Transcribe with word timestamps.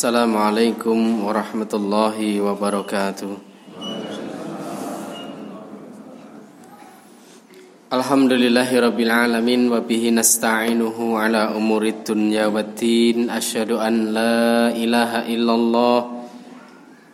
Assalamualaikum 0.00 1.28
warahmatullahi 1.28 2.40
wabarakatuh. 2.40 3.36
Alhamdulillahi 7.92 8.80
rabbil 8.80 9.12
alamin 9.12 9.68
wa 9.68 9.84
bihi 9.84 10.08
nasta'inuhu 10.08 11.20
ala 11.20 11.52
umurid 11.52 12.08
dunya 12.08 12.48
waddin 12.48 13.28
asyhadu 13.28 13.76
an 13.76 14.16
la 14.16 14.72
ilaha 14.72 15.28
illallah 15.28 16.00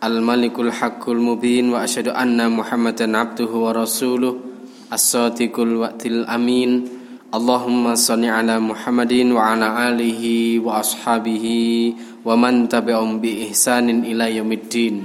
al 0.07 0.23
malikul 0.23 0.71
haqqul 0.71 1.19
mubin 1.19 1.75
wa 1.75 1.83
asyhadu 1.83 2.15
anna 2.15 2.47
muhammadan 2.47 3.19
abduhu 3.19 3.67
wa 3.67 3.75
rasuluh 3.75 4.39
as-sadiqul 4.87 5.83
wa'til 5.83 6.23
amin. 6.23 6.95
Allahumma 7.27 7.99
salli 7.99 8.31
ala 8.31 8.55
Muhammadin 8.55 9.35
wa 9.35 9.51
ala 9.51 9.91
alihi 9.91 10.63
wa 10.63 10.79
ashabihi 10.79 12.16
ومن 12.27 12.67
تبعهم 12.67 13.23
بإحسان 13.23 14.03
إلى 14.03 14.43
يوم 14.43 14.51
الدين. 14.51 14.95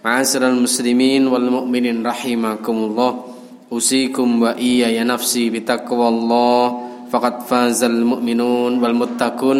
معاشر 0.00 0.48
المسلمين 0.48 1.28
والمؤمنين 1.28 2.00
رحمكم 2.00 2.76
الله 2.88 3.12
أوصيكم 3.68 4.28
وإياي 4.42 5.04
نفسي 5.04 5.52
بتقوى 5.52 6.08
الله 6.08 6.64
فقد 7.12 7.34
فاز 7.44 7.84
المؤمنون 7.84 8.72
والمتقون. 8.80 9.58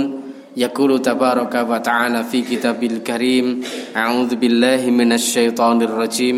يقول 0.56 0.90
تبارك 1.02 1.54
وتعالى 1.70 2.20
في 2.24 2.42
كتاب 2.42 2.80
الكريم 2.82 3.46
أعوذ 3.94 4.40
بالله 4.40 4.90
من 4.90 5.12
الشيطان 5.12 5.78
الرجيم. 5.82 6.36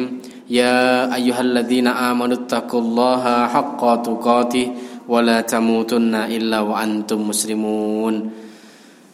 يا 0.50 1.06
أيها 1.14 1.40
الذين 1.40 1.86
آمنوا 1.86 2.44
اتقوا 2.44 2.80
الله 2.80 3.24
حق 3.46 3.82
تقاته 4.02 4.66
ولا 5.08 5.40
تموتن 5.40 6.14
إلا 6.14 6.58
وأنتم 6.60 7.18
مسلمون. 7.22 8.14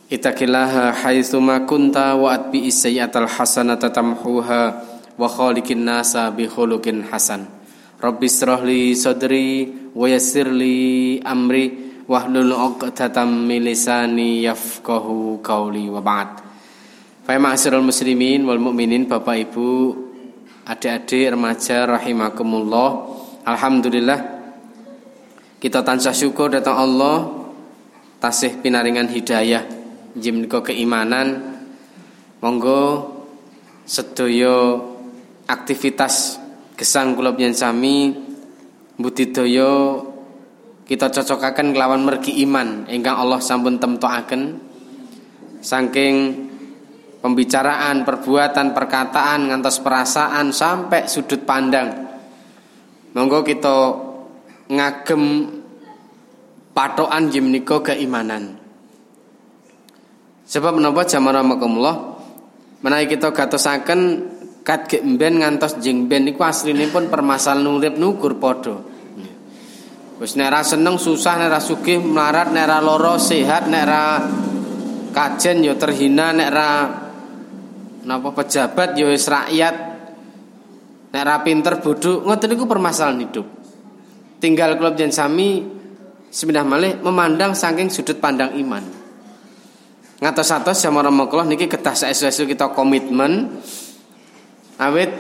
Ittaqillaha 0.07 1.03
haitsu 1.03 1.43
ma 1.43 1.67
kunta 1.67 2.15
wa 2.15 2.31
atbi 2.31 2.71
sayyi'atal 2.71 3.27
hasanata 3.27 3.91
tamhuha 3.91 4.63
wa 5.19 5.27
khaliqin 5.27 5.83
nasa 5.83 6.31
bi 6.31 6.47
khuluqin 6.47 7.11
hasan 7.11 7.43
Rabbi 7.99 8.31
srahli 8.31 8.95
sadri 8.95 9.67
wa 9.91 10.07
yassirli 10.07 11.19
amri 11.27 11.91
wahlul 12.07 12.55
'uqdatam 12.55 13.51
min 13.51 13.67
lisani 13.67 14.47
yafqahu 14.47 15.43
qawli 15.43 15.91
wa 15.91 15.99
ba'd. 15.99 16.39
Fa 17.27 17.35
ma'asyiral 17.35 17.83
muslimin 17.83 18.47
wal 18.47 18.63
mukminin 18.63 19.11
Bapak 19.11 19.51
Ibu, 19.51 19.71
adik-adik 20.71 21.35
remaja 21.35 21.83
rahimakumullah. 21.83 23.11
Alhamdulillah 23.43 24.19
kita 25.59 25.83
tansah 25.83 26.15
syukur 26.15 26.55
datang 26.55 26.79
Allah 26.79 27.27
tasih 28.23 28.63
pinaringan 28.63 29.11
hidayah 29.11 29.76
jimnika 30.17 30.65
keimanan 30.65 31.61
monggo 32.41 33.13
sedaya 33.87 34.81
aktivitas 35.47 36.41
gesang 36.75 37.15
kula 37.15 37.37
sami 37.55 38.13
budidaya 38.97 40.03
kita 40.87 41.13
cocokaken 41.13 41.77
kelawan 41.77 42.03
mergi 42.03 42.43
iman 42.43 42.89
ingkang 42.91 43.17
Allah 43.17 43.39
sampun 43.39 43.79
temtokaken 43.79 44.59
saking 45.61 46.47
pembicaraan, 47.27 48.07
perbuatan, 48.07 48.71
perkataan 48.71 49.51
ngantos 49.51 49.83
perasaan 49.83 50.55
sampai 50.55 51.11
sudut 51.11 51.43
pandang. 51.43 52.07
Monggo 53.19 53.43
kita 53.43 53.99
ngagem 54.71 55.23
patokan 56.71 57.27
jimniko 57.35 57.83
keimanan. 57.83 58.66
Sebab 60.47 60.79
menapa 60.79 61.03
jaman 61.03 61.43
ramakumullah 61.43 61.97
menawi 62.87 63.11
kita 63.11 63.35
gatosaken 63.35 64.01
kat 64.63 64.87
gemben 64.87 65.43
ngantos 65.43 65.79
jeng 65.83 66.07
ben 66.07 66.27
niku 66.27 66.47
aslinipun 66.47 67.11
permasalahan 67.11 67.67
urip 67.67 67.95
nukur 67.99 68.39
padha. 68.39 68.79
Wis 70.23 70.39
nek 70.39 70.49
ra 70.49 70.63
seneng 70.63 70.97
susah 70.99 71.39
nek 71.39 71.51
ra 71.51 71.61
sugih 71.63 71.99
melarat 71.99 72.55
nek 72.55 72.67
ra 72.67 72.79
lara 72.79 73.15
sehat 73.19 73.67
nek 73.67 73.85
ra 73.85 74.03
kajen 75.15 75.67
ya 75.67 75.75
terhina 75.75 76.35
nek 76.35 76.51
ra 76.51 76.69
napa 78.07 78.31
pejabat 78.31 78.95
ya 78.95 79.07
wis 79.11 79.27
rakyat 79.27 79.75
nek 81.11 81.23
ra 81.27 81.43
pinter 81.43 81.83
bodho 81.83 82.23
ngoten 82.23 82.49
niku 82.55 82.67
permasalahan 82.71 83.23
hidup. 83.23 83.47
Tinggal 84.39 84.79
kula 84.79 84.95
jen 84.95 85.11
sami 85.11 85.63
semindah 86.31 86.67
malih 86.67 86.99
memandang 87.03 87.55
saking 87.55 87.91
sudut 87.91 88.19
pandang 88.19 88.55
iman. 88.57 89.06
Ngatos-atos 90.17 90.81
sama 90.81 91.05
Rasulullah 91.05 91.45
niki 91.45 91.69
kedah 91.69 91.93
saestu 91.93 92.49
kita 92.49 92.73
komitmen. 92.73 93.61
Awit 94.81 95.13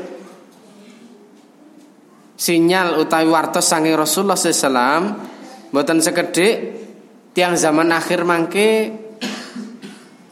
sinyal 2.36 2.96
utawi 3.04 3.28
wartos 3.28 3.68
saking 3.68 3.92
Rasulullah 3.92 4.36
SAW 4.36 5.04
mboten 5.72 6.00
sekedhik 6.00 6.52
tiang 7.36 7.60
zaman 7.60 7.92
akhir 7.92 8.24
mangke 8.24 8.92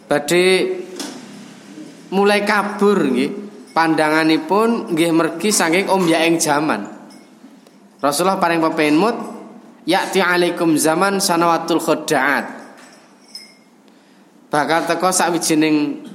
badhe 0.08 0.47
mulai 2.16 2.41
kabur 2.48 3.04
nggih. 3.04 3.32
Pandanganipun 3.75 4.94
nggih 4.94 5.10
mergi 5.10 5.50
saking 5.50 5.91
ombyaking 5.91 6.38
zaman. 6.38 6.86
Rasulullah 7.98 8.38
paring 8.38 8.62
pepenmut 8.62 9.16
ya'ti 9.84 10.22
alaikum 10.22 10.78
zaman 10.78 11.19
sanawatul 11.19 11.82
khoda'at 11.82 12.63
bakal 14.54 14.87
teko 14.87 15.10
sakwijining 15.10 16.06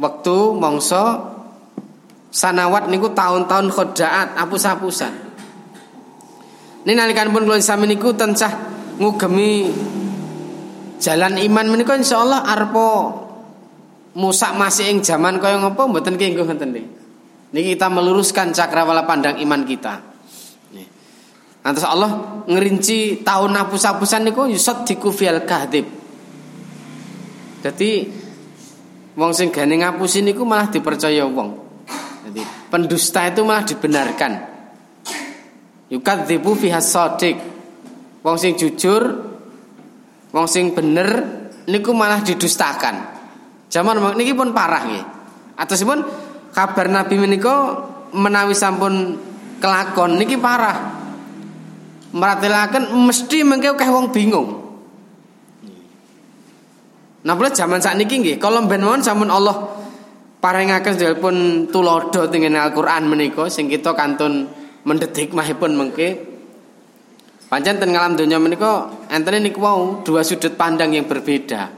wektu 0.00 0.56
mangsa 0.56 1.20
sanawat 2.32 2.88
niku 2.88 3.12
tahun-tahun 3.12 3.68
khodaat 3.68 4.40
apus-apusan. 4.40 5.12
Ini 6.88 6.96
nalikan 6.96 7.28
pun 7.28 7.44
kula 7.44 7.60
sami 7.60 7.84
niku 7.84 8.16
tansah 8.16 8.48
ngugemi 8.96 9.68
jalan 10.96 11.36
iman 11.36 11.66
menika 11.68 11.92
insyaallah 11.92 12.48
arpo 12.48 12.88
musak 14.16 14.56
masih 14.56 14.88
ing 14.88 15.04
zaman 15.04 15.36
kaya 15.36 15.60
ngapa 15.60 15.84
mboten 15.84 16.16
kenging 16.16 16.40
ngoten 16.40 16.72
Niki 17.52 17.76
kita 17.76 17.92
meluruskan 17.92 18.56
cakrawala 18.56 19.04
pandang 19.04 19.36
iman 19.44 19.68
kita. 19.68 20.00
Nanti 21.64 21.84
Allah 21.84 22.44
ngerinci 22.48 23.20
tahun 23.20 23.52
apus-apusan 23.56 24.24
niku 24.24 24.48
yusad 24.48 24.88
dikufil 24.88 25.44
kahdib. 25.44 25.97
Jadi 27.58 28.06
wong 29.18 29.32
sing 29.34 29.50
gane 29.50 29.74
ngapusin 29.82 30.30
niku 30.30 30.46
malah 30.46 30.70
dipercaya 30.70 31.26
wong. 31.26 31.50
Jadi 32.28 32.42
pendusta 32.70 33.26
itu 33.26 33.42
malah 33.42 33.66
dibenarkan. 33.66 34.32
Yukadzibu 35.88 36.54
fiha 36.54 36.78
shadiq. 36.78 37.36
Wong 38.22 38.36
sing 38.36 38.54
jujur, 38.58 39.02
wong 40.30 40.46
sing 40.46 40.76
bener 40.76 41.08
niku 41.66 41.96
malah 41.96 42.20
didustakan. 42.20 43.18
Zaman 43.68 44.00
niki 44.14 44.36
pun 44.36 44.52
parah 44.52 44.82
nggih. 44.84 45.04
Atosipun 45.58 46.04
kabar 46.52 46.86
Nabi 46.86 47.16
menika 47.18 47.74
menawi 48.14 48.54
sampun 48.54 49.16
kelakon 49.58 50.20
niki 50.20 50.36
parah. 50.36 51.00
Meratelaken 52.08 52.88
mesti 53.04 53.44
mengke 53.44 53.72
akeh 53.72 53.88
wong 53.88 54.12
bingung. 54.12 54.67
Nah, 57.18 57.34
zaman 57.50 57.82
saat 57.82 57.98
niki 57.98 58.22
nggih, 58.22 58.36
kalau 58.38 58.62
ben 58.70 58.84
sampun 59.02 59.26
Allah 59.26 59.78
paringaken 60.38 61.18
pun 61.18 61.66
tulodo 61.66 62.30
dengan 62.30 62.62
Al-Qur'an 62.62 63.10
menika 63.10 63.50
sing 63.50 63.66
kita 63.66 63.94
kantun 63.98 64.46
mendhet 64.86 65.10
hikmahipun 65.10 65.74
mengke 65.74 66.08
pancen 67.50 67.82
ten 67.82 67.90
ngalam 67.90 68.14
donya 68.14 68.38
menika 68.38 68.86
enten 69.10 69.42
niku 69.42 69.60
dua 70.06 70.22
sudut 70.22 70.54
pandang 70.54 70.94
yang 70.94 71.10
berbeda. 71.10 71.74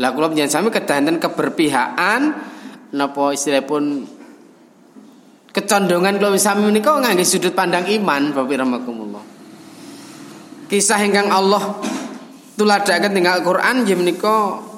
Lah 0.00 0.10
kula 0.16 0.32
panjenengan 0.32 0.50
sami 0.50 0.68
kedah 0.72 0.96
keberpihakan 1.20 2.20
napa 2.96 3.24
istilahipun 3.30 3.84
kecondongan 5.54 6.18
kula 6.18 6.34
sami 6.40 6.66
menika 6.66 6.98
ngangge 6.98 7.22
sudut 7.22 7.54
pandang 7.54 7.86
iman 7.86 8.34
Bapak 8.34 8.58
rahmakumullah. 8.58 9.24
Kisah 10.66 10.98
ingkang 11.02 11.30
Allah 11.30 11.78
tuladaken 12.58 13.12
tinggal 13.14 13.38
Al-Qur'an 13.38 13.86
nggih 13.86 13.96
menika 13.98 14.69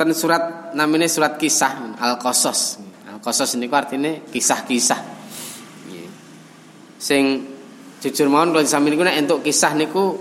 ten 0.00 0.16
surat 0.16 0.72
namanya 0.72 1.04
surat 1.12 1.36
kisah 1.36 2.00
Al-Qasas. 2.00 2.80
Al-Qasas 3.12 3.60
niku 3.60 3.76
artinya 3.76 4.08
kisah-kisah. 4.32 5.00
Sing 6.96 7.44
jujur 8.00 8.32
mawon 8.32 8.56
kalau 8.56 8.64
sami 8.64 8.88
niku 8.88 9.04
nek 9.04 9.20
entuk 9.20 9.44
kisah 9.44 9.76
niku 9.76 10.16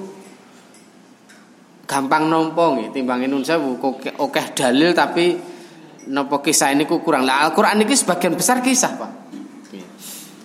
gampang 1.88 2.28
nampa 2.28 2.76
nggih 2.76 2.92
timbang 2.92 3.24
nun 3.24 3.40
oke 4.20 4.42
dalil 4.52 4.92
tapi 4.92 5.40
napa 6.12 6.44
kisah 6.44 6.76
ini 6.76 6.84
kurang. 6.84 7.24
Lah 7.24 7.48
Al-Qur'an 7.48 7.80
niki 7.80 7.96
sebagian 7.96 8.36
besar 8.36 8.60
kisah, 8.60 9.00
Pak. 9.00 9.12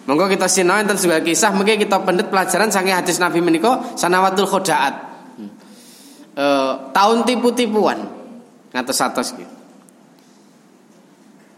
Monggo 0.05 0.31
kita 0.31 0.47
sinau 0.47 0.79
enten 0.79 0.95
sebagai 1.01 1.33
kisah 1.33 1.51
mungkin 1.51 1.81
kita 1.81 2.07
pendet 2.07 2.29
pelajaran 2.29 2.69
saking 2.69 2.93
hadis 2.93 3.17
Nabi 3.19 3.41
menika 3.41 3.97
sanawatul 3.97 4.45
khodaat. 4.45 4.95
E, 6.37 6.47
tahun 6.93 7.25
tipu-tipuan 7.25 8.24
ngatos 8.75 8.99
atos 8.99 9.29
gitu. 9.39 9.55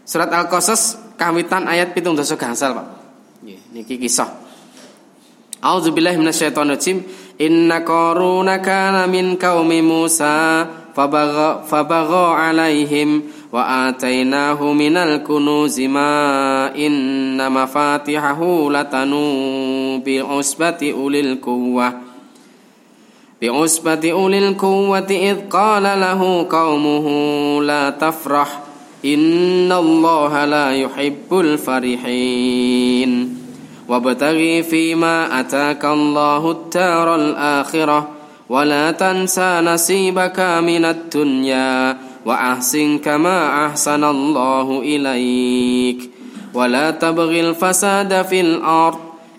Surat 0.07 0.31
Al-Qasas 0.31 0.95
kawitan 1.19 1.67
ayat 1.67 1.91
17 1.91 2.37
gangsal, 2.39 2.71
Pak. 2.77 2.87
Niki 3.43 3.99
kisah. 3.99 4.31
A'udzubillahi 5.59 6.15
minasyaitonirrajim. 6.15 7.03
Inna 7.43 7.83
qaruna 7.83 8.63
kana 8.63 9.03
min 9.09 9.35
qaumi 9.35 9.83
Musa 9.83 10.63
fabagha 10.95 11.67
fabagha 11.67 12.39
alaihim 12.49 13.29
wa 13.53 13.91
atainahu 13.91 14.73
minal 14.73 15.21
kunuzi 15.21 15.85
ma 15.85 16.71
inna 16.73 17.53
mafatihahu 17.53 18.73
latanu 18.73 20.01
bi 20.01 20.17
usbati 20.17 20.95
ulil 20.95 21.37
quwwah 21.37 22.06
بعصبة 23.41 24.11
أولي 24.11 24.47
القوة 24.47 25.07
إذ 25.09 25.37
قال 25.49 25.83
له 25.83 26.47
قومه 26.49 27.07
لا 27.63 27.89
تفرح 27.89 28.59
إن 29.05 29.71
الله 29.71 30.45
لا 30.45 30.71
يحب 30.71 31.31
الفرحين 31.31 33.09
وابتغي 33.87 34.63
فيما 34.63 35.39
أتاك 35.39 35.85
الله 35.85 36.51
الدار 36.51 37.15
الآخرة 37.15 38.07
ولا 38.49 38.91
تنسى 38.91 39.61
نصيبك 39.61 40.39
من 40.39 40.85
الدنيا 40.85 41.97
وأحسن 42.25 42.97
كما 42.97 43.65
أحسن 43.65 44.03
الله 44.03 44.79
إليك 44.79 46.09
ولا 46.53 46.91
تبغي 46.91 47.49
الفساد 47.49 48.25
في 48.25 48.41
الأرض 48.41 49.06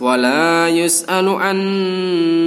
ولا 0.00 0.68
يسأل 0.68 1.28
عن 1.28 1.58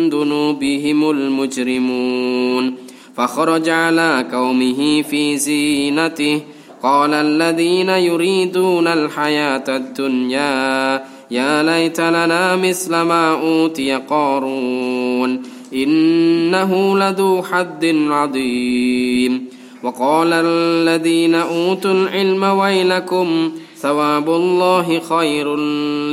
ذنوبهم 0.10 1.10
المجرمون. 1.10 2.76
فخرج 3.18 3.70
على 3.70 4.26
قومه 4.32 5.02
في 5.02 5.38
زينته. 5.38 6.42
قال 6.84 7.14
الذين 7.14 7.90
يريدون 7.90 8.88
الحياة 8.88 9.64
الدنيا 9.70 11.04
يا 11.32 11.64
ليت 11.64 12.02
لنا 12.02 12.56
مثل 12.56 12.92
ما 12.92 13.32
أوتي 13.42 13.96
قارون 13.96 15.42
إنه 15.74 17.00
لذو 17.00 17.44
حد 17.44 17.86
عظيم. 18.10 19.46
وقال 19.84 20.34
الذين 20.34 21.36
أوتوا 21.36 21.92
العلم 21.92 22.44
ويلكم 22.44 23.52
ثواب 23.83 24.29
الله 24.31 25.01
خير 25.01 25.57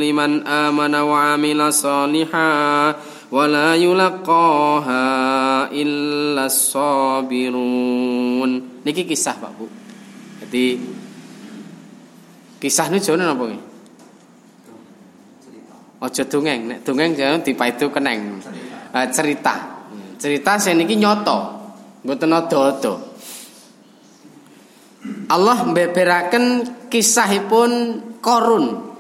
لمن 0.02 0.32
آمن 0.48 0.96
وعمل 0.96 1.60
صالحا 1.74 2.54
ولا 3.32 3.76
يلقاها 3.76 5.06
إلا 5.72 6.44
الصابرون 6.46 7.72
niki 8.86 9.04
kisah 9.10 9.36
Pak 9.42 9.52
Bu 9.58 9.66
jadi 10.46 10.78
kisah 12.62 12.86
ini 12.94 13.02
jauh 13.02 13.18
apa 13.18 13.44
nggih 13.50 13.76
Ojo 16.06 16.22
dongeng, 16.28 16.70
nek 16.70 16.80
dongeng 16.86 17.18
jangan 17.18 17.42
dipaitu 17.42 17.90
keneng. 17.90 18.38
Uh, 18.94 19.08
cerita. 19.10 19.80
Cerita 20.22 20.60
saya 20.60 20.78
niki 20.78 21.00
nyoto. 21.00 21.56
Mboten 22.06 22.30
ada-ada. 22.30 23.09
Allah 25.31 25.63
mbeberaken 25.63 26.45
kisahipun 26.91 27.71
Korun. 28.19 28.91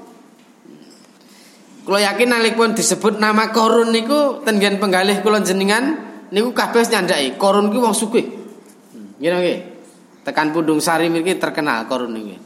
Kula 1.82 2.00
yakin 2.06 2.30
nalikipun 2.30 2.78
disebut 2.78 3.18
nama 3.18 3.50
Korun 3.50 3.90
niku 3.90 4.46
ten 4.46 4.62
penggalih 4.62 5.20
kula 5.26 5.42
jenengan 5.42 5.98
niku 6.30 6.54
kabeh 6.54 6.86
nyandai 6.86 7.34
Korun 7.34 7.74
ki 7.74 7.78
wong 7.82 7.92
sugih. 7.92 8.26
Nggih 9.18 9.30
nggih. 9.42 9.58
Tekan 10.22 10.54
Pundung 10.54 10.78
Sari 10.78 11.10
mriki 11.10 11.34
terkenal 11.34 11.90
Korun 11.90 12.14
niki. 12.14 12.38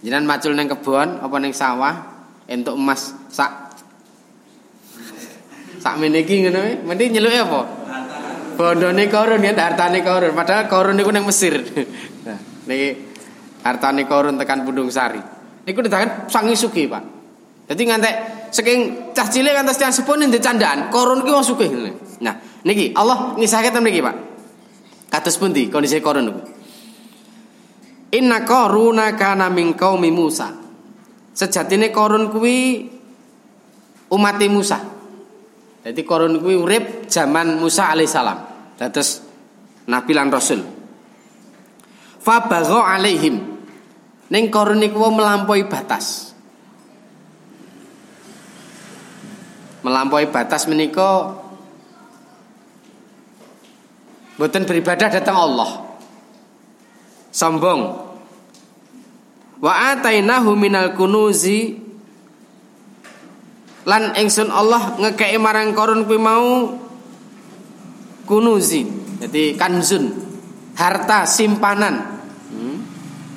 Jenengan 0.00 0.24
macul 0.24 0.56
neng 0.56 0.72
kebon 0.72 1.20
apa 1.20 1.36
neng 1.36 1.52
sawah 1.52 1.94
entuk 2.48 2.78
emas 2.78 3.12
sak 3.28 3.76
sak 5.82 5.94
meniki 6.00 6.48
ngono 6.48 6.88
mending 6.88 7.20
nyeluke 7.20 7.38
apa? 7.44 7.60
Bondone 8.56 9.04
Korun 9.12 9.44
ya 9.44 9.52
hartane 9.52 10.00
Korun 10.00 10.32
padahal 10.32 10.64
Korun 10.64 10.96
niku 10.96 11.12
neng 11.12 11.28
Mesir. 11.28 11.60
Niki 12.66 12.88
hartane 13.62 14.06
korun 14.06 14.38
tekan 14.38 14.66
Pundung 14.66 14.90
Sari. 14.90 15.18
Niku 15.66 15.82
ditangan 15.82 16.30
sangi 16.30 16.54
suki, 16.54 16.86
Pak. 16.86 17.02
Jadi 17.66 17.82
ngantek 17.82 18.14
saking 18.54 19.10
cah 19.10 19.26
cilik 19.26 19.50
ngantos 19.50 19.78
tiyang 19.78 19.90
sepuh 19.90 20.14
ning 20.14 20.30
candaan, 20.38 20.86
korun 20.90 21.26
ki 21.26 21.30
wong 21.34 21.42
sugih. 21.42 21.70
Nah, 22.22 22.34
niki 22.62 22.94
Allah 22.94 23.34
ngisahke 23.34 23.74
ten 23.74 23.82
niki, 23.82 23.98
Pak. 23.98 24.16
Kados 25.10 25.38
pundi 25.38 25.66
kondisi 25.70 25.98
korun 25.98 26.30
niku? 26.30 26.42
Inna 28.14 28.46
koruna 28.46 29.18
kana 29.18 29.50
min 29.50 29.74
qaumi 29.74 30.14
Musa. 30.14 30.54
Sejatine 31.34 31.90
korun 31.90 32.30
kuwi 32.30 32.86
umat 34.14 34.38
Musa. 34.46 34.78
Jadi 35.82 36.02
korun 36.06 36.38
kuwi 36.38 36.54
urip 36.54 36.84
zaman 37.10 37.58
Musa 37.58 37.90
alaihissalam. 37.90 38.38
Dados 38.78 39.22
nabi 39.90 40.12
lan 40.14 40.30
rasul. 40.30 40.75
Fabagha 42.26 42.82
alaihim 42.82 43.56
Neng 44.26 44.50
korun 44.50 44.82
niku 44.82 44.98
melampaui 45.06 45.70
batas. 45.70 46.34
Melampaui 49.86 50.26
batas 50.34 50.66
menika 50.66 51.38
boten 54.34 54.66
beribadah 54.66 55.08
datang 55.14 55.38
Allah. 55.38 55.70
Sombong. 57.30 58.02
Wa 59.62 59.94
atainahu 59.94 60.58
minal 60.58 60.98
kunuzi 60.98 61.78
lan 63.86 64.10
ingsun 64.18 64.50
Allah 64.50 64.98
ngekei 64.98 65.38
marang 65.38 65.70
korun 65.70 66.02
kuwi 66.02 66.18
mau 66.18 66.74
kunuzi. 68.26 68.82
Jadi 69.22 69.54
kanzun, 69.54 70.12
harta 70.74 71.24
simpanan 71.24 72.15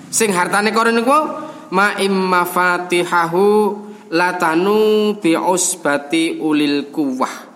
Sing 0.10 0.34
hartane 0.34 0.74
koron 0.74 0.98
niku 0.98 1.18
ma 1.70 1.94
imma 2.01 2.42
fatihahu 2.42 3.46
latanu 4.10 5.13
bi 5.22 5.38
usbati 5.38 6.42
ulil 6.42 6.89
kuwah. 6.89 7.50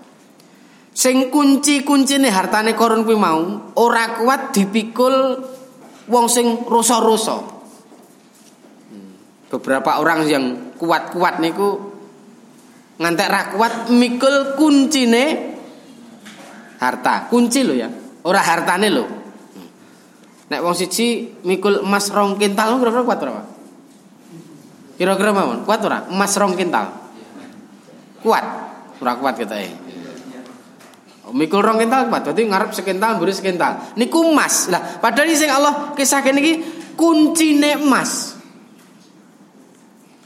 Sing 0.94 1.34
kunci-kuncine 1.34 2.30
hartane 2.30 2.78
koron 2.78 3.02
kuwi 3.02 3.18
mau 3.18 3.74
ora 3.82 4.14
kuat 4.22 4.54
dipikul 4.54 5.42
wong 6.06 6.26
sing 6.30 6.62
rasa-rasa. 6.70 7.42
Beberapa 9.50 10.02
orang 10.02 10.26
yang 10.30 10.46
kuat-kuat 10.78 11.42
niku 11.42 11.94
ngantek 13.02 13.30
ra 13.30 13.42
kuat 13.58 13.90
mikul 13.90 14.54
kuncine 14.54 15.58
harta. 16.78 17.26
Kunci 17.34 17.66
lo 17.66 17.74
ya, 17.74 17.90
ora 18.30 18.42
hartane 18.46 18.90
lo. 18.94 19.23
Nek 20.54 20.62
wong 20.62 20.78
siji 20.78 21.34
mikul 21.42 21.82
emas 21.82 22.14
rong 22.14 22.38
kintal 22.38 22.78
kira-kira 22.78 23.02
kuat 23.02 23.18
berapa? 23.18 23.42
Kira-kira 25.02 25.34
mawon, 25.34 25.66
kuat 25.66 25.82
ora? 25.82 26.06
Emas 26.14 26.38
rong 26.38 26.54
kintal. 26.54 26.94
Kuat. 28.22 28.46
Ora 29.02 29.18
kuat 29.18 29.34
kita 29.34 29.58
eh. 29.58 29.74
Mikul 31.34 31.66
rong 31.66 31.82
kintal 31.82 32.06
kuat, 32.06 32.22
berarti 32.22 32.46
ngarep 32.46 32.70
sekintal, 32.78 33.18
mburi 33.18 33.34
sekintal. 33.34 33.98
Niku 33.98 34.30
emas. 34.30 34.70
Lah, 34.70 35.02
padahal 35.02 35.34
sing 35.34 35.50
Allah 35.50 35.98
kisahke 35.98 36.30
niki 36.30 36.62
kuncine 36.94 37.82
emas. 37.82 38.38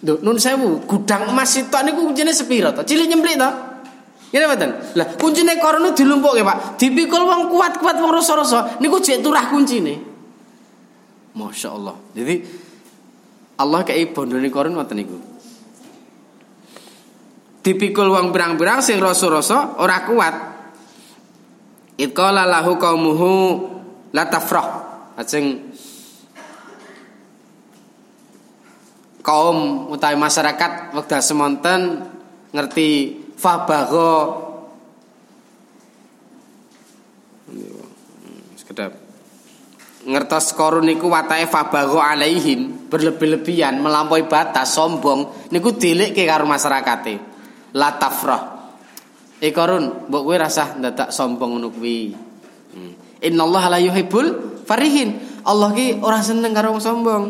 Duh, 0.04 0.20
nun 0.20 0.36
sewu, 0.44 0.84
gudang 0.84 1.32
emas 1.32 1.56
itu 1.56 1.72
niku 1.88 2.04
kuncine 2.12 2.36
sepiro 2.36 2.76
to? 2.76 2.84
Cilik 2.84 3.08
nyemplik 3.08 3.40
to? 3.40 3.50
Ngene 4.36 4.44
mboten? 4.44 4.72
Lah 5.00 5.08
kuncine 5.16 5.56
kono 5.56 5.96
dilumpukke, 5.96 6.44
Pak. 6.44 6.76
Dipikul 6.76 7.24
wong 7.24 7.48
kuat-kuat 7.48 7.96
wong 7.96 8.12
rasa-rasa 8.12 8.76
niku 8.84 9.00
jek 9.00 9.24
turah 9.24 9.48
kuncine. 9.48 10.17
Masya 11.38 11.70
Allah. 11.70 11.96
Jadi 12.18 12.36
Allah 13.62 13.82
kayak 13.86 14.18
bondone 14.18 14.50
korun 14.50 14.74
ngoten 14.74 14.98
niku. 14.98 15.18
Dipikul 17.62 18.10
wong 18.10 18.34
berang-berang 18.34 18.82
sing 18.82 18.98
rasa-rasa 18.98 19.78
ora 19.78 20.02
kuat. 20.08 20.36
Itqala 21.98 22.50
lahu 22.50 22.78
qaumuhu 22.82 23.32
la 24.14 24.26
tafrah. 24.26 24.70
Kaum 29.26 29.92
utawi 29.92 30.16
masyarakat 30.16 30.96
wekdal 30.96 31.20
semonten 31.20 32.08
ngerti 32.56 33.20
fabago 33.36 34.48
sekedap 38.56 39.07
ngertos 40.08 40.56
korun 40.56 40.88
niku 40.88 41.12
watake 41.12 41.52
fabago 41.52 42.00
alaihim 42.00 42.88
berlebih-lebihan 42.88 43.76
melampaui 43.84 44.24
batas 44.24 44.72
sombong 44.72 45.52
niku 45.52 45.76
ke 45.76 46.24
karo 46.24 46.48
masyarakate. 46.48 47.20
La 47.76 48.00
tafrah. 48.00 48.72
Eh 49.44 49.52
korun 49.52 50.08
mbok 50.08 50.24
kowe 50.24 50.36
rasah 50.40 50.80
ndadak 50.80 51.12
sombong 51.12 51.60
ngono 51.60 51.70
kuwi. 51.70 52.16
Hmm. 52.78 52.94
innallaha 53.20 53.76
la 53.76 53.80
yuhibbul 53.84 54.64
farihin. 54.64 55.44
Allah 55.44 55.76
ki 55.76 56.00
ora 56.00 56.24
seneng 56.24 56.56
karo 56.56 56.72
wong 56.72 56.82
sombong. 56.82 57.24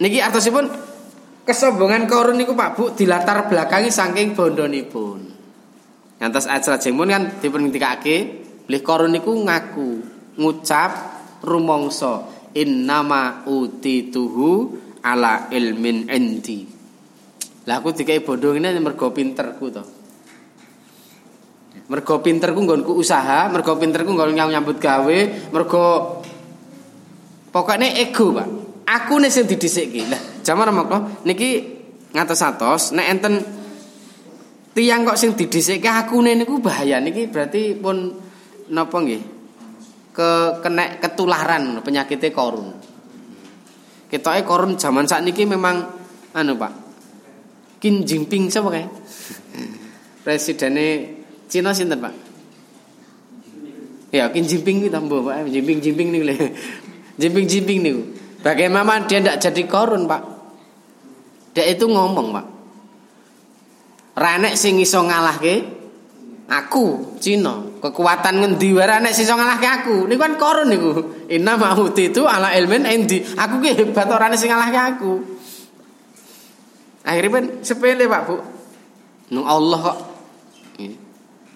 Niki 0.00 0.18
artosipun 0.18 0.66
kesombongan 1.46 2.08
korun 2.08 2.40
niku 2.40 2.56
Pak 2.56 2.70
Bu 2.74 2.84
dilatar 2.96 3.46
belakangi 3.46 3.92
saking 3.92 4.34
bondonipun 4.34 5.32
ngantos 6.22 6.46
ajra 6.46 6.78
jemun 6.78 7.10
kan 7.10 7.22
dipun 7.42 7.66
ngendikake 7.66 8.46
Lih 8.70 8.82
korun 8.82 9.10
niku 9.10 9.34
ngaku, 9.34 9.88
ngucap 10.38 10.90
rumangsa 11.42 12.26
innama 12.54 13.42
utituhu 13.48 14.78
ala 15.02 15.50
ilmin 15.50 16.06
indi. 16.06 16.68
Lah 17.66 17.78
aku 17.78 17.94
dikai 17.94 18.22
bodoh 18.22 18.54
ini 18.54 18.70
mergo 18.78 19.10
pinterku 19.10 19.66
to. 19.70 19.84
Mergo 21.90 22.14
pinterku 22.22 22.62
nggonku 22.62 22.92
usaha, 22.94 23.50
mergo 23.50 23.74
pinterku 23.76 24.14
nggon 24.14 24.34
nyambut 24.34 24.78
gawe, 24.78 25.18
mergo 25.50 25.84
pokoknya 27.50 27.98
ego, 27.98 28.32
Pak. 28.32 28.48
Aku 28.82 29.18
nih 29.18 29.30
sing 29.30 29.46
didhisikke. 29.46 30.10
Lah, 30.10 30.22
jaman 30.42 30.74
mongko 30.74 31.24
niki 31.26 31.82
ngatos-atos 32.12 32.92
nek 32.92 33.06
enten 33.08 33.34
tiang 34.76 35.04
kok 35.08 35.16
sing 35.16 35.32
didhisikke 35.32 35.88
aku 35.88 36.20
niku 36.20 36.60
bahaya 36.60 37.00
niki 37.00 37.28
berarti 37.28 37.76
pun 37.78 38.12
napa 38.72 38.96
nggih? 38.98 39.22
Ke 40.12 40.60
kena 40.64 40.96
ketularan 41.00 41.80
penyakitnya 41.84 42.32
korun. 42.32 42.72
Ketoke 44.08 44.42
korun 44.44 44.76
zaman 44.76 45.08
saat 45.08 45.24
niki 45.24 45.44
memang 45.44 45.88
anu 46.36 46.56
Pak. 46.56 46.72
Kim 47.80 48.04
Jinping 48.04 48.48
siapa 48.48 48.68
kae? 48.72 48.84
Presidennya 50.24 51.08
Cina 51.48 51.72
sinten 51.76 52.00
Pak? 52.00 52.14
Ya, 54.12 54.28
Kim 54.28 54.44
Jinping 54.44 54.84
itu 54.84 54.92
tambah 54.92 55.24
Pak. 55.24 55.48
Jinping 55.48 55.80
Jinping 55.80 56.08
nih 56.12 56.22
le. 56.28 56.36
Jinping 57.20 57.46
Jinping 57.48 57.78
nih. 57.80 57.94
Bagaimana 58.44 59.08
dia 59.08 59.24
tidak 59.24 59.40
jadi 59.40 59.62
korun 59.64 60.04
Pak? 60.04 60.22
Dia 61.56 61.72
itu 61.72 61.88
ngomong 61.88 62.28
Pak. 62.36 62.46
Ranek 64.12 64.60
sing 64.60 64.76
iso 64.76 65.00
ngalahke 65.00 65.80
Aku 66.52 67.16
Cina, 67.16 67.64
kekuatan 67.82 68.38
ngendi 68.38 68.70
wae 68.78 68.86
nek 68.86 69.10
sing 69.10 69.26
ngalahke 69.26 69.66
aku. 69.66 69.96
Niku 70.06 70.20
kan 70.22 70.34
koron 70.38 70.70
niku. 70.70 70.90
Inna 71.34 71.58
ma'uti 71.58 72.14
itu 72.14 72.22
ala 72.22 72.54
ilmin 72.54 72.86
endi. 72.86 73.18
Aku 73.20 73.58
ki 73.58 73.74
hebat 73.74 74.06
ora 74.06 74.30
sing 74.38 74.54
ngalahke 74.54 74.78
aku. 74.78 75.12
Akhirnya 77.02 77.30
kan 77.34 77.44
sepele 77.66 78.06
Pak 78.06 78.22
Bu. 78.30 78.36
Nung 79.34 79.46
Allah 79.50 79.80
kok. 79.82 79.98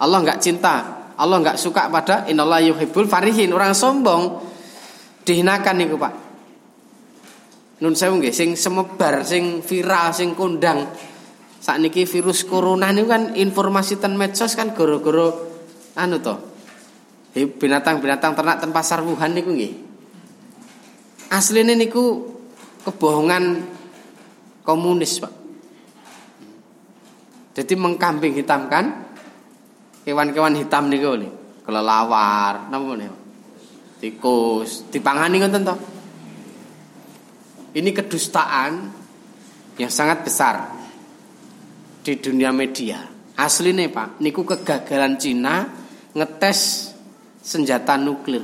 Allah 0.02 0.18
enggak 0.18 0.42
cinta. 0.42 0.74
Allah 1.16 1.36
enggak 1.38 1.56
suka 1.56 1.86
pada 1.88 2.28
innallaha 2.28 2.60
yuhibbul 2.74 3.06
farihin, 3.06 3.54
orang 3.54 3.72
sombong. 3.72 4.42
Dihinakan 5.22 5.76
niku 5.78 5.96
Pak. 5.96 6.14
Nun 7.86 7.94
sewu 7.94 8.18
nggih 8.18 8.34
sing 8.34 8.58
semebar, 8.58 9.22
sing 9.22 9.62
viral, 9.62 10.10
sing 10.10 10.34
kondang 10.34 10.90
saat 11.66 11.82
niki 11.82 12.06
virus 12.06 12.46
corona 12.46 12.94
ini 12.94 13.02
kan 13.10 13.34
informasi 13.34 13.98
ten 13.98 14.14
medsos 14.14 14.54
kan 14.54 14.70
goro-goro 14.70 15.55
anu 15.96 16.20
to. 16.20 16.36
Binatang-binatang 17.36 18.32
ternak 18.32 18.60
ten 18.64 18.72
pasar 18.72 19.04
Wuhan 19.04 19.36
niku 19.36 19.52
nggih. 19.52 19.72
Asline 21.28 21.76
niku 21.76 22.32
kebohongan 22.86 23.60
komunis, 24.62 25.20
Pak. 25.20 25.34
Jadi 27.56 27.72
mengkambing 27.76 28.36
hitamkan 28.36 28.84
kewan-kewan 30.04 30.56
hitam 30.56 30.88
niku 30.88 31.16
lho. 31.16 31.28
Kelelawar, 31.66 32.70
napa 32.70 32.84
meneh? 32.84 33.10
Tikus, 33.98 34.86
dipangani 34.92 35.42
ngoten 35.42 35.66
to. 35.66 35.76
Ini 37.76 37.90
kedustaan 37.92 38.72
yang 39.76 39.92
sangat 39.92 40.24
besar 40.24 40.72
di 42.00 42.16
dunia 42.16 42.48
media. 42.54 43.02
Aslinya 43.36 43.84
Pak, 43.92 44.22
niku 44.24 44.46
kegagalan 44.46 45.20
Cina 45.20 45.84
ngetes 46.16 46.90
senjata 47.44 48.00
nuklir. 48.00 48.42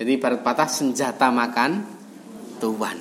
Jadi 0.00 0.12
barat 0.18 0.40
patah 0.42 0.66
senjata 0.66 1.30
makan 1.30 1.70
tuan. 2.58 2.98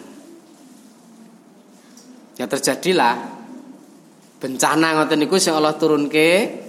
Ya 2.37 2.45
terjadilah 2.45 3.15
bencana 4.37 4.99
ngoten 4.99 5.17
niku 5.23 5.39
sing 5.39 5.55
Allah 5.55 5.73
turunke. 5.79 6.61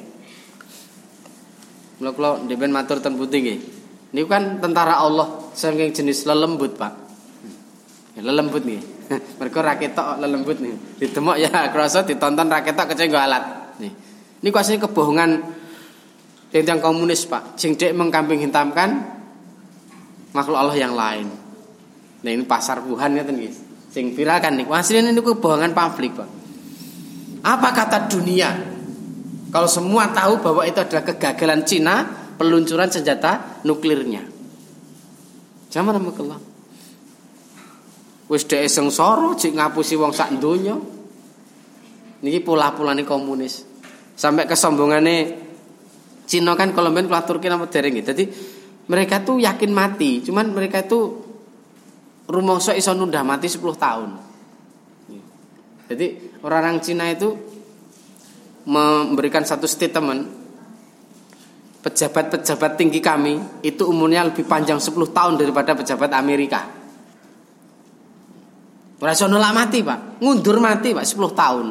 Mula 2.00 2.11
kula 2.14 2.31
ndhepen 2.47 2.73
matur 2.73 3.03
ten 3.03 3.19
putih 3.19 3.43
nggih. 3.43 3.61
Niku 4.14 4.31
kan 4.31 4.62
tentara 4.62 5.03
Allah 5.03 5.50
saking 5.53 5.91
jenis 5.91 6.23
lelembut, 6.23 6.79
Pak. 6.79 6.93
Ya, 8.14 8.23
lelembut 8.23 8.62
nih. 8.62 8.79
Mereka 9.43 9.59
raketok 9.59 10.23
lelembut 10.23 10.62
nih. 10.62 10.75
Ditemok 11.03 11.37
ya 11.37 11.50
kerasa 11.75 12.07
ditonton 12.07 12.47
raketok 12.47 12.95
kecenggol 12.95 13.19
alat. 13.19 13.75
Nih. 13.83 14.04
Ini 14.45 14.53
kuasanya 14.53 14.85
kebohongan 14.85 15.41
yang 16.53 16.77
komunis 16.85 17.25
Pak. 17.25 17.57
Sing 17.57 17.81
mengkambing 17.81 18.45
hitamkan 18.45 18.93
makhluk 20.37 20.61
Allah 20.61 20.77
yang 20.77 20.93
lain. 20.93 21.33
Nah 22.21 22.29
ini 22.29 22.45
pasar 22.45 22.85
Wuhan 22.85 23.17
ya 23.17 23.25
nih. 23.25 23.49
Sing 23.89 24.13
viral 24.13 24.45
kan 24.45 24.53
nih. 24.53 24.69
Aslinya 24.69 25.17
ini 25.17 25.25
kebohongan 25.25 25.73
publik 25.73 26.13
Pak. 26.13 26.29
Apa 27.41 27.69
kata 27.73 28.05
dunia? 28.05 28.53
Kalau 29.49 29.65
semua 29.65 30.13
tahu 30.13 30.45
bahwa 30.45 30.69
itu 30.69 30.77
adalah 30.77 31.09
kegagalan 31.09 31.65
Cina 31.65 32.05
peluncuran 32.37 32.93
senjata 32.93 33.65
nuklirnya. 33.65 34.29
Zaman 35.73 35.97
Allah. 35.97 36.37
Wis 38.29 38.45
dhek 38.45 38.69
sengsara 38.69 39.33
cik 39.41 39.57
ngapusi 39.57 39.97
wong 39.97 40.13
sak 40.13 40.37
donya. 40.37 40.77
Niki 42.21 42.45
pola-polane 42.45 43.09
komunis. 43.09 43.74
Sampai 44.14 44.47
kesombongane 44.47 45.42
Cina 46.25 46.56
kan 46.56 46.73
kalau 46.73 46.88
main 46.88 47.04
kula 47.04 47.21
nama 47.26 47.66
dereng 47.68 48.00
Jadi 48.00 48.25
mereka 48.88 49.21
tuh 49.21 49.40
yakin 49.40 49.71
mati, 49.73 50.25
cuman 50.25 50.52
mereka 50.52 50.85
itu 50.85 51.21
rumongso 52.28 52.73
iso 52.73 52.92
nunda 52.97 53.21
mati 53.21 53.49
10 53.49 53.61
tahun. 53.76 54.11
Jadi 55.85 56.06
orang-orang 56.40 56.80
Cina 56.80 57.12
itu 57.12 57.28
memberikan 58.64 59.44
satu 59.44 59.68
statement 59.68 60.25
pejabat-pejabat 61.85 62.80
tinggi 62.80 63.04
kami 63.04 63.61
itu 63.61 63.85
umurnya 63.85 64.25
lebih 64.25 64.49
panjang 64.49 64.80
10 64.80 64.97
tahun 65.12 65.37
daripada 65.37 65.76
pejabat 65.76 66.09
Amerika. 66.16 66.64
Nolak 69.04 69.52
mati, 69.52 69.85
Pak. 69.85 70.25
Ngundur 70.25 70.56
mati, 70.64 70.97
Pak, 70.97 71.04
10 71.04 71.37
tahun. 71.37 71.66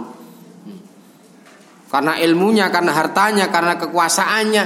Karena 1.94 2.18
ilmunya, 2.18 2.74
karena 2.74 2.90
hartanya, 2.90 3.54
karena 3.54 3.78
kekuasaannya. 3.78 4.64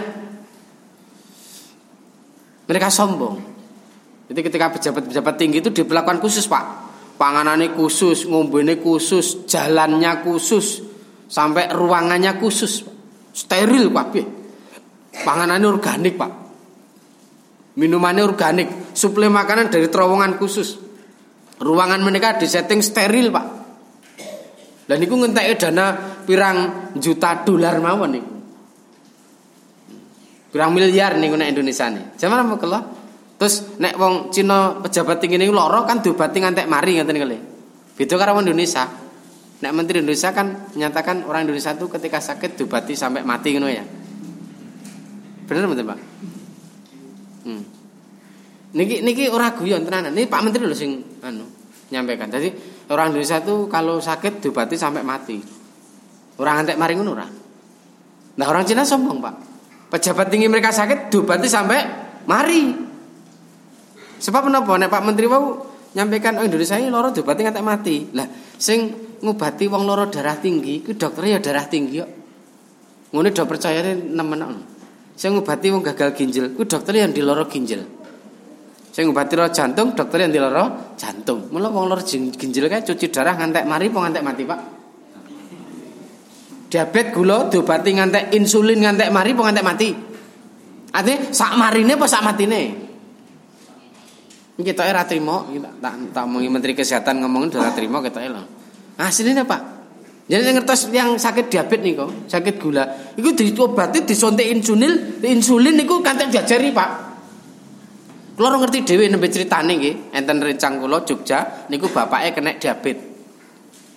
Mereka 2.71 2.87
sombong. 2.87 3.35
Jadi 4.31 4.39
ketika 4.47 4.71
pejabat-pejabat 4.71 5.35
tinggi 5.35 5.59
itu 5.59 5.67
diperlakukan 5.75 6.23
khusus, 6.23 6.47
Pak. 6.47 6.87
Panganannya 7.19 7.75
khusus, 7.75 8.31
ngombene 8.31 8.79
khusus, 8.79 9.43
jalannya 9.43 10.23
khusus, 10.23 10.79
sampai 11.27 11.67
ruangannya 11.75 12.39
khusus. 12.39 12.87
Steril, 13.35 13.91
Pak. 13.91 14.07
Panganannya 15.27 15.67
organik, 15.67 16.15
Pak. 16.15 16.31
Minumannya 17.75 18.23
organik, 18.23 18.95
suplai 18.95 19.27
makanan 19.27 19.67
dari 19.67 19.91
terowongan 19.91 20.39
khusus. 20.39 20.79
Ruangan 21.59 21.99
mereka 21.99 22.39
disetting 22.39 22.79
steril, 22.79 23.35
Pak. 23.35 23.56
Dan 24.87 25.03
niku 25.03 25.19
ngenteke 25.19 25.59
dana 25.59 25.85
pirang 26.23 26.89
juta 26.95 27.43
dolar 27.43 27.75
mawon 27.83 28.09
niku. 28.15 28.31
Pirang 30.47 30.71
miliar 30.71 31.19
niku 31.19 31.35
nek 31.35 31.51
Indonesia 31.51 31.91
nih. 31.91 32.15
Zaman 32.15 32.47
apa 32.47 32.55
kelak? 32.55 32.83
Terus 33.37 33.77
nek 33.83 33.99
wong 33.99 34.31
Cina 34.31 34.79
pejabat 34.79 35.19
tinggi 35.19 35.35
niku 35.35 35.51
loro 35.51 35.83
kan 35.83 35.99
diobati 35.99 36.39
ngantek 36.39 36.71
mari 36.71 36.97
ngoten 36.97 37.17
kali. 37.19 37.37
Beda 37.99 38.15
karo 38.15 38.39
Indonesia. 38.39 38.87
Nek 39.57 39.71
Menteri 39.75 39.99
Indonesia 40.05 40.31
kan 40.31 40.71
menyatakan 40.71 41.27
orang 41.27 41.43
Indonesia 41.43 41.75
itu 41.75 41.89
ketika 41.91 42.23
sakit 42.23 42.55
diobati 42.55 42.95
sampai 42.95 43.27
mati 43.27 43.57
ngono 43.57 43.67
ya. 43.67 43.83
Bener 45.47 45.67
betul 45.67 45.83
Pak? 45.83 45.99
Hmm. 47.43 47.63
Niki 48.71 49.03
niki 49.03 49.27
ora 49.27 49.51
guyon 49.51 49.83
tenanan. 49.83 50.15
Ini 50.15 50.31
Pak 50.31 50.41
Menteri 50.47 50.63
lho 50.63 50.77
sing 50.77 51.03
anu 51.25 51.43
nyampaikan. 51.91 52.31
Jadi 52.31 52.76
Orang 52.87 53.11
Indonesia 53.11 53.43
itu 53.43 53.67
kalau 53.67 53.99
sakit 53.99 54.39
diobati 54.39 54.79
sampai 54.79 55.03
mati. 55.03 55.37
Orang 56.39 56.63
antek 56.63 56.79
mari 56.79 56.95
ngono. 56.95 57.13
Nah 58.37 58.45
orang 58.47 58.63
Cina 58.63 58.87
sombong, 58.87 59.19
Pak. 59.19 59.35
Pejabat 59.91 60.31
tinggi 60.31 60.47
mereka 60.47 60.71
sakit 60.71 61.11
diobati 61.11 61.47
sampai 61.51 61.79
mari. 62.27 62.71
Sebab 64.17 64.47
menapa 64.47 64.79
nek 64.79 64.89
Pak 64.89 65.03
Menteri 65.03 65.27
wau 65.27 65.61
nyampaikan 65.93 66.37
oh 66.41 66.45
Indonesia 66.45 66.79
ini 66.79 66.87
loro 66.87 67.11
diobati 67.11 67.43
ngantek 67.43 67.65
mati. 67.65 67.95
Lah 68.15 68.27
sing 68.55 68.93
ngobati 69.19 69.65
wong 69.67 69.83
loro 69.83 70.07
darah 70.07 70.37
tinggi 70.37 70.85
ku 70.85 70.93
dokter 70.93 71.27
ya 71.27 71.39
darah 71.43 71.65
tinggi 71.67 71.99
kok. 71.99 72.11
Ngono 73.11 73.27
do 73.31 73.43
percayane 73.43 73.99
nemen. 74.15 74.41
Sing 75.17 75.33
ngobati 75.33 75.67
wong 75.73 75.81
gagal 75.81 76.13
ginjal 76.15 76.53
ku 76.53 76.63
dokter 76.63 77.03
yang 77.03 77.11
di 77.11 77.19
loro 77.25 77.49
ginjal. 77.49 77.96
Sing 78.97 79.13
ngobati 79.13 79.37
loro 79.37 79.53
jantung, 79.53 79.93
dokter 79.93 80.25
yang 80.25 80.33
diloro 80.33 80.97
jantung. 80.97 81.53
Mula 81.53 81.69
wong 81.69 81.85
loro 81.85 82.01
ginjal 82.01 82.65
kae 82.65 82.81
cuci 82.81 83.13
darah 83.13 83.37
ngantek 83.37 83.69
mari 83.69 83.93
apa 83.93 83.97
ngantek 84.09 84.23
mati, 84.25 84.41
Pak? 84.41 84.59
Diabetes 86.65 87.13
gula 87.13 87.45
diobati 87.45 87.93
ngantek 87.93 88.33
insulin 88.33 88.81
ngantek 88.81 89.13
mari 89.13 89.37
apa 89.37 89.41
ngantek 89.45 89.65
mati? 89.69 89.89
Artinya 90.97 91.29
sak 91.29 91.51
marine 91.61 91.93
apa 91.93 92.05
sak 92.09 92.25
matine? 92.25 92.61
Kita 94.57 94.81
era 94.81 95.05
terima, 95.05 95.45
kita 95.45 95.77
tak 95.77 95.93
tak 96.17 96.25
menteri 96.25 96.73
kesehatan 96.73 97.21
ngomongin 97.21 97.53
sudah 97.53 97.77
terima 97.77 98.01
kita 98.01 98.17
era. 98.25 98.41
Aslinya 98.97 99.45
Pak. 99.45 99.61
Jadi 100.25 100.41
yang 100.41 100.57
ngertos 100.57 100.89
yang 100.89 101.09
sakit 101.21 101.53
diabetes 101.53 101.85
nih 101.85 101.93
kok, 101.93 102.09
sakit 102.33 102.55
gula, 102.57 103.13
itu 103.13 103.29
diobati 103.37 104.09
disuntik 104.09 104.49
insulin, 104.49 105.21
insulin 105.21 105.77
niku 105.77 106.01
kantek 106.01 106.33
diajari 106.33 106.73
Pak. 106.73 106.89
Kulo 108.37 108.61
ngerti 108.61 108.85
dhewe 108.85 109.09
nembe 109.09 109.33
critane 109.33 109.81
nggih, 109.81 110.13
enten 110.13 110.37
rencang 110.37 110.77
kula 110.77 111.01
Jogja 111.01 111.65
niku 111.73 111.89
bapake 111.89 112.37
kena 112.37 112.53
diabetes. 112.53 113.01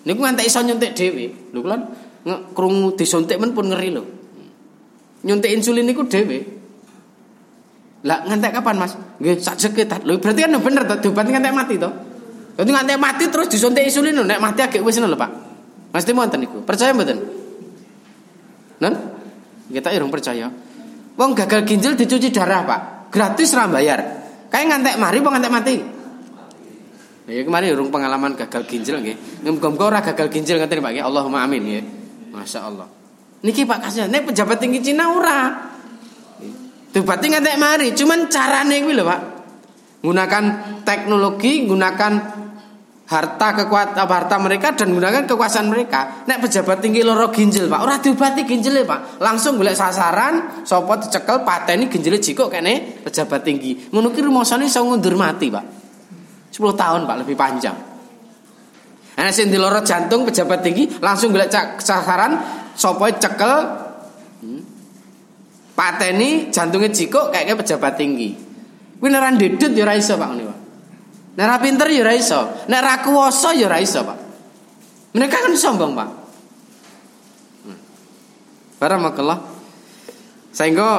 Niku 0.08 0.24
ngantek 0.24 0.48
iso 0.48 0.64
nyuntik 0.64 0.96
dhewe. 0.96 1.52
Lho 1.52 1.60
kula 1.60 1.76
krungu 2.56 2.96
disuntik 2.96 3.36
men 3.36 3.52
pun 3.52 3.68
ngeri 3.68 3.92
lho. 3.92 4.02
Nyuntik 5.28 5.52
insulin 5.52 5.84
niku 5.84 6.08
dhewe. 6.08 6.40
Lah 8.08 8.24
ngantek 8.24 8.56
kapan 8.56 8.80
Mas? 8.80 8.96
Nggih 9.20 9.44
sak 9.44 9.60
sekitar. 9.60 10.08
Lho 10.08 10.16
berarti 10.16 10.40
kan 10.40 10.56
bener 10.56 10.88
to 10.88 10.94
diobat 11.04 11.28
ngantek 11.28 11.52
mati 11.52 11.76
to. 11.76 11.90
Jadi 12.56 12.70
ngantek 12.72 12.96
mati 12.96 13.24
terus 13.28 13.52
disuntik 13.52 13.84
insulin 13.84 14.16
lho 14.16 14.24
nek 14.24 14.40
mati 14.40 14.64
agak 14.64 14.80
wis 14.80 14.96
lho 14.96 15.20
Pak. 15.20 15.30
Mas 15.92 16.08
wonten 16.08 16.40
niku. 16.40 16.64
Percaya 16.64 16.96
mboten? 16.96 17.18
Nen? 18.80 18.94
Kita 19.68 19.92
irung 19.92 20.08
percaya. 20.08 20.48
Wong 21.20 21.36
gagal 21.36 21.68
ginjal 21.68 21.92
dicuci 21.92 22.32
darah, 22.32 22.64
Pak. 22.64 22.80
Gratis 23.12 23.52
ra 23.52 23.68
bayar. 23.68 24.19
Kayak 24.50 24.66
ngantek 24.74 24.94
mari 24.98 25.18
apa 25.22 25.28
ngantek 25.30 25.52
mati? 25.54 25.76
Ya 27.30 27.46
kemarin 27.46 27.78
urung 27.78 27.94
pengalaman 27.94 28.34
gagal 28.34 28.66
ginjal 28.66 28.98
nggih. 28.98 29.46
Muga-muga 29.46 29.84
ora 29.86 30.00
gagal 30.02 30.26
ginjal 30.34 30.58
ngoten 30.58 30.82
Pak 30.82 30.90
nggih. 30.90 31.04
Allahumma 31.06 31.46
amin 31.46 31.62
nggih. 31.62 31.84
Masya 32.34 32.60
Allah. 32.66 32.90
Niki 33.46 33.62
Pak 33.62 33.78
kasih 33.86 34.10
nek 34.10 34.26
pejabat 34.26 34.58
tinggi 34.58 34.82
Cina 34.82 35.14
ora. 35.14 35.70
Dibati 36.90 37.26
ngantek 37.30 37.54
mari, 37.54 37.94
cuman 37.94 38.26
carane 38.26 38.82
kuwi 38.82 38.98
lho 38.98 39.06
Pak. 39.06 39.20
Gunakan 40.02 40.44
teknologi, 40.82 41.70
gunakan 41.70 42.12
harta 43.10 43.58
kekuatan 43.58 44.06
harta 44.06 44.36
mereka 44.38 44.70
dan 44.78 44.94
gunakan 44.94 45.26
kekuasaan 45.26 45.66
mereka. 45.66 46.22
Nek 46.30 46.46
pejabat 46.46 46.78
tinggi 46.78 47.02
loro 47.02 47.26
ginjal, 47.34 47.66
Pak. 47.66 47.80
Ora 47.82 47.98
diobati 47.98 48.46
ginjale, 48.46 48.86
Pak. 48.86 49.18
Langsung 49.18 49.58
golek 49.58 49.74
sasaran, 49.74 50.62
sapa 50.62 51.02
dicekel 51.02 51.42
pateni 51.42 51.90
ginjale 51.90 52.22
jikok 52.22 52.46
kene 52.46 53.02
pejabat 53.02 53.42
tinggi. 53.42 53.90
Ngono 53.90 54.14
ki 54.14 54.22
rumasane 54.22 54.70
iso 54.70 54.86
ngundur 54.86 55.18
mati, 55.18 55.50
Pak. 55.50 55.64
10 56.54 56.62
tahun, 56.78 57.00
Pak, 57.10 57.16
lebih 57.26 57.34
panjang. 57.34 57.76
Ana 59.18 59.34
sing 59.34 59.50
loro 59.52 59.82
jantung 59.82 60.22
pejabat 60.22 60.62
tinggi 60.62 60.86
langsung 61.02 61.34
golek 61.34 61.50
sasaran 61.82 62.40
sapa 62.72 63.10
cekel 63.20 63.52
hmm, 64.40 64.62
pateni 65.76 66.48
jantungnya 66.48 66.94
jikok 66.94 67.34
kayak 67.34 67.58
pejabat 67.58 67.98
tinggi. 67.98 68.32
Kuwi 69.02 69.10
dedut 69.36 69.74
ya 69.74 69.82
ora 69.82 69.98
Pak 69.98 70.28
ngene, 70.30 70.42
Pak. 70.46 70.59
Nek 71.30 71.46
ra 71.46 71.56
pinter 71.62 71.86
ya 71.90 72.02
ora 72.02 72.14
iso, 72.14 72.40
nek 72.66 72.80
ra 72.82 72.94
kuwasa 73.06 73.54
ya 73.54 73.70
ora 73.70 73.78
iso, 73.78 74.02
Pak. 74.02 74.18
Mereka 75.14 75.36
kan 75.46 75.54
sombong, 75.54 75.92
Pak. 75.94 76.08
Barakallah. 78.82 79.38
Sehingga 80.50 80.90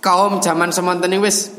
kaum 0.00 0.40
zaman 0.40 0.72
semonten 0.72 1.12
wis 1.20 1.52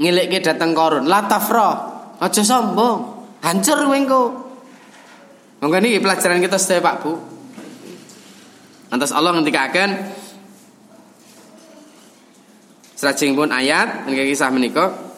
ngilikke 0.00 0.40
dateng 0.40 0.72
korun, 0.72 1.04
la 1.04 1.28
tafra, 1.28 1.68
aja 2.16 2.42
sombong. 2.44 3.20
Hancur 3.40 3.88
kowe 3.88 3.96
engko. 3.96 4.22
Monggo 5.60 5.76
niki 5.80 6.00
pelajaran 6.00 6.40
kita 6.40 6.56
sedaya 6.56 6.80
Pak 6.84 6.96
Bu. 7.04 7.12
Antas 8.90 9.12
Allah 9.12 9.36
ngendikaken 9.36 9.90
pun 13.32 13.48
ayat 13.48 14.04
nggih 14.12 14.28
kisah 14.28 14.52
menika 14.52 15.09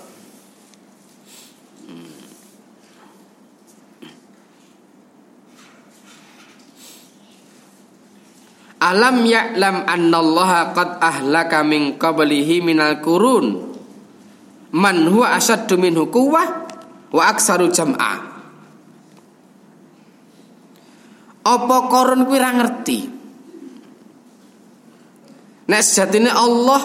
Alam 8.83 9.23
ya'lam 9.23 9.87
annallaha 9.87 10.75
qad 10.75 10.99
ahlaka 10.99 11.62
min 11.62 11.95
qablihi 12.03 12.59
minal 12.59 12.99
kurun 12.99 13.62
man 14.75 15.07
huwa 15.07 15.38
asaddu 15.38 15.79
minhu 15.79 16.11
quwwah 16.11 16.47
wa 17.14 17.23
aksaru 17.31 17.71
jam'a. 17.71 18.14
Apa 21.42 21.77
korun 21.87 22.27
kuwi 22.27 22.38
ra 22.42 22.51
ngerti? 22.59 22.99
Nek 25.71 25.83
sejatine 25.83 26.31
Allah 26.35 26.83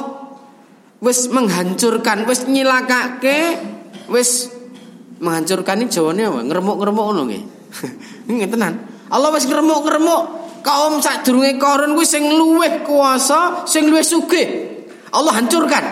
wis 1.02 1.30
menghancurkan, 1.34 2.30
wis 2.30 2.46
nyilakake, 2.46 3.58
wis 4.14 4.54
menghancurkan 5.18 5.82
ini 5.82 5.90
jawane 5.90 6.30
apa? 6.30 6.40
Ngremuk-ngremuk 6.46 7.06
ngono 7.10 7.22
nggih. 7.26 7.44
Allah 9.14 9.30
wis 9.34 9.50
ngremuk-ngremuk 9.50 10.47
kaum 10.68 11.00
sadurunge 11.00 11.56
korun 11.56 11.96
kuwi 11.96 12.04
sing 12.04 12.28
luwih 12.28 12.84
kuasa, 12.84 13.64
sing 13.64 13.88
luwih 13.88 14.04
sugih. 14.04 14.48
Allah 15.16 15.40
hancurkan. 15.40 15.86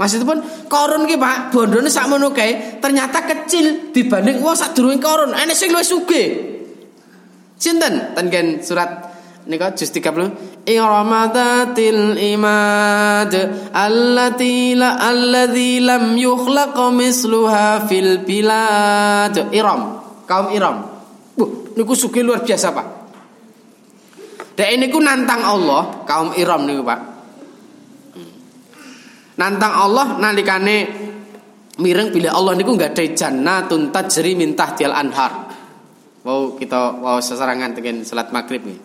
Maksudipun 0.00 0.70
korun 0.72 1.04
ki 1.04 1.20
Pak, 1.20 1.52
bondone 1.52 1.92
sakmono 1.92 2.32
kae 2.32 2.80
ternyata 2.80 3.28
kecil 3.28 3.92
dibanding 3.92 4.40
wong 4.40 4.56
sadurunge 4.56 4.96
korun. 5.04 5.36
Ana 5.36 5.52
sing 5.52 5.68
luwih 5.68 5.84
sugih. 5.84 6.26
Sinten? 7.60 8.16
Ten 8.16 8.62
surat 8.64 8.90
nika 9.50 9.74
juz 9.74 9.90
30 9.90 10.62
Iramadatil 10.68 12.14
imad 12.14 13.32
allati 13.74 14.78
la 14.78 15.00
alladzi 15.10 15.82
lam 15.82 16.14
yukhlaq 16.14 16.76
misluha 16.94 17.88
fil 17.88 18.22
bilad 18.22 19.34
Iram 19.50 19.80
kaum 20.28 20.54
Iram 20.54 20.76
Buh, 21.34 21.74
niku 21.74 21.98
sugih 21.98 22.22
luar 22.22 22.44
biasa 22.44 22.70
Pak 22.70 22.97
Dek 24.58 24.74
ini 24.74 24.90
ku 24.90 24.98
nantang 24.98 25.46
Allah 25.46 26.02
kaum 26.02 26.34
Iram 26.34 26.66
nih 26.66 26.82
Pak. 26.82 27.00
Nantang 29.38 29.70
Allah 29.70 30.18
nalikane 30.18 30.76
mireng 31.78 32.10
bila 32.10 32.34
Allah 32.34 32.58
niku 32.58 32.74
nggak 32.74 32.90
ada 32.90 33.06
jannatun 33.06 33.94
tajri 33.94 34.34
min 34.34 34.58
tahtial 34.58 34.90
anhar. 34.90 35.46
Wow 36.26 36.58
kita 36.58 36.98
wow 36.98 37.22
sesarangan 37.22 37.70
dengan 37.78 38.02
salat 38.02 38.34
maghrib 38.34 38.66
nih. 38.66 38.82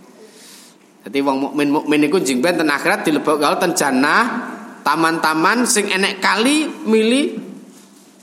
Jadi 1.10 1.18
wong 1.26 1.50
mukmin 1.50 1.74
mukmin 1.74 2.06
niku 2.06 2.22
jeng 2.22 2.46
ten 2.46 2.70
akhirat 2.70 3.02
dilebok 3.02 3.42
gaul 3.42 3.58
ten 3.58 3.74
jannah 3.74 4.54
taman-taman 4.86 5.66
sing 5.66 5.90
enek 5.90 6.22
kali 6.22 6.70
mili 6.86 7.34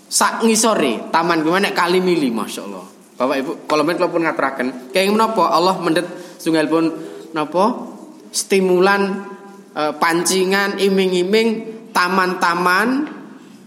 sak 0.07 0.47
ngisore 0.47 1.11
taman 1.11 1.43
gimana 1.43 1.75
kali 1.75 1.99
mili 1.99 2.31
masya 2.31 2.63
Allah. 2.63 2.87
Bapak 3.19 3.37
Ibu 3.43 3.51
kalau 3.67 3.83
men 3.83 3.99
pun 3.99 4.23
ngaturaken 4.23 4.95
kayak 4.95 5.11
Allah 5.19 5.75
mendet 5.83 6.07
sungai 6.39 6.71
pun 6.71 7.10
napa 7.37 7.65
stimulan 8.31 9.03
e, 9.75 9.83
pancingan 9.99 10.79
iming-iming 10.79 11.49
taman-taman 11.91 13.07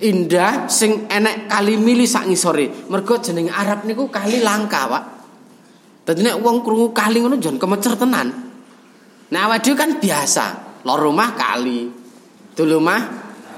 indah 0.04 0.67
sing 0.67 1.08
enek 1.08 1.47
kali 1.47 1.80
mili 1.80 2.04
sak 2.04 2.28
ngisore. 2.28 2.88
Mergo 2.91 3.19
jeneng 3.23 3.47
Arab 3.52 3.88
niku 3.88 4.12
kali 4.12 4.43
langka, 4.43 4.88
Pak. 4.88 5.04
Dadi 6.04 6.19
nek 6.19 6.39
wong 6.43 6.60
krungu 6.60 6.91
kali 6.91 7.23
ngono 7.23 7.39
jan 7.39 7.56
kemecer 7.56 7.95
tenan. 7.95 8.28
Nah 9.32 9.39
awake 9.47 9.71
kan 9.73 9.97
biasa, 10.04 10.45
lor 10.84 10.99
rumah 10.99 11.32
kali. 11.32 11.88
Dulu 12.54 12.78
mah 12.84 13.02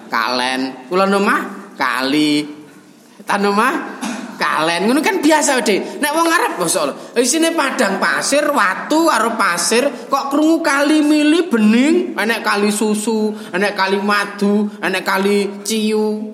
kalen, 0.08 0.88
kula 0.88 1.10
rumah 1.10 1.74
kali. 1.74 2.46
Tan 3.26 3.42
rumah 3.42 3.74
kalen 4.36 4.88
ngono 4.88 5.00
kan 5.02 5.20
biasa 5.24 5.64
deh. 5.64 6.00
Nek 6.00 6.12
wong 6.14 6.28
Arab 6.28 6.54
masyaallah. 6.62 7.18
Isine 7.20 7.52
padang 7.56 7.98
pasir, 7.98 8.46
watu 8.48 9.10
karo 9.10 9.34
pasir, 9.40 9.88
kok 10.08 10.32
krungu 10.32 10.62
kali 10.62 11.02
mili 11.02 11.48
bening, 11.50 12.14
enek 12.14 12.42
kali 12.46 12.70
susu, 12.70 13.34
enek 13.52 13.74
kali 13.74 13.98
madu, 14.00 14.70
enek 14.80 15.04
kali 15.04 15.66
ciu. 15.66 16.32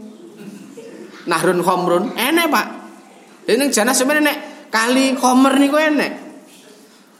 Nahrun 1.30 1.62
khomrun, 1.62 2.18
enek 2.18 2.48
Pak. 2.50 2.68
Ini 3.48 3.66
jana 3.74 3.94
sebenarnya 3.94 4.26
nek 4.28 4.38
kali 4.74 5.16
Homer 5.18 5.54
niku 5.58 5.78
enek. 5.78 6.12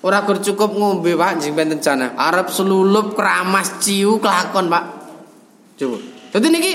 Ora 0.02 0.26
gur 0.26 0.42
cukup 0.42 0.74
ngombe 0.74 1.14
Pak 1.14 1.46
jeng 1.46 1.54
benten 1.54 1.78
jana. 1.78 2.18
Arab 2.18 2.50
selulup 2.50 3.14
keramas 3.14 3.78
ciu 3.82 4.18
kelakon 4.18 4.66
Pak. 4.66 4.84
Coba. 5.78 5.98
Dadi 6.32 6.48
niki 6.48 6.74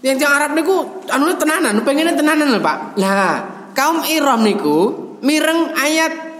yang 0.00 0.16
yang 0.16 0.32
Arab 0.32 0.56
niku 0.56 1.04
anu 1.12 1.36
tenanan, 1.36 1.84
pengennya 1.84 2.16
tenanan 2.16 2.56
lho 2.56 2.60
Pak. 2.60 2.96
Lah, 2.96 3.36
kaum 3.76 4.04
Iram 4.08 4.40
niku 4.44 4.78
mireng 5.20 5.76
ayat 5.76 6.30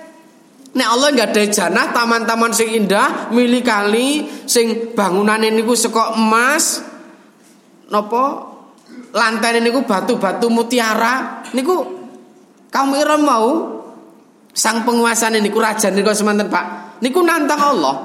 Nek 0.70 0.86
Allah 0.86 1.08
nggak 1.10 1.34
ada 1.34 1.42
janah 1.50 1.86
taman-taman 1.90 2.54
sing 2.54 2.70
indah, 2.70 3.34
milih 3.34 3.58
kali 3.66 4.22
sing 4.46 4.94
bangunan 4.94 5.42
ini 5.42 5.66
ku 5.66 5.74
sekok 5.74 6.14
emas, 6.14 6.78
nopo 7.90 8.24
lantai 9.10 9.58
ini 9.58 9.74
ku 9.74 9.82
batu-batu 9.82 10.46
mutiara, 10.46 11.42
niku 11.50 11.74
kaum 12.70 12.94
Iram 12.94 13.22
mau 13.26 13.50
sang 14.54 14.86
penguasa 14.86 15.26
ini 15.34 15.50
ku 15.50 15.58
raja 15.58 15.90
niku 15.90 16.14
semanten 16.14 16.46
Pak, 16.46 17.02
niku 17.02 17.18
nantang 17.26 17.58
Allah. 17.58 17.96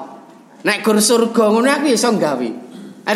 Nek 0.65 0.81
gur 0.81 0.97
surga 0.97 1.53
ngono 1.53 1.69
aku 1.69 1.93
iso 1.93 2.09
gawe. 2.17 2.49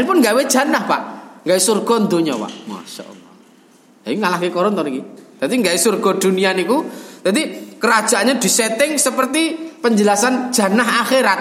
pun 0.06 0.18
gawe 0.22 0.42
janah 0.46 0.86
Pak, 0.86 1.02
gawe 1.46 1.60
surga 1.60 1.94
dunia 2.08 2.36
Pak. 2.36 2.52
Masya 2.68 3.04
Allah. 3.08 3.32
Ini 4.10 4.16
ngalahke 4.18 4.50
koron 4.50 4.74
to 4.76 4.84
niki. 4.84 5.02
Dadi 5.40 5.54
gawe 5.60 5.78
surga 5.80 6.10
dunia 6.20 6.52
niku 6.52 6.84
jadi 7.20 7.76
kerajaannya 7.80 8.40
disetting 8.40 8.96
seperti 8.96 9.76
penjelasan 9.84 10.56
jannah 10.56 11.04
akhirat. 11.04 11.40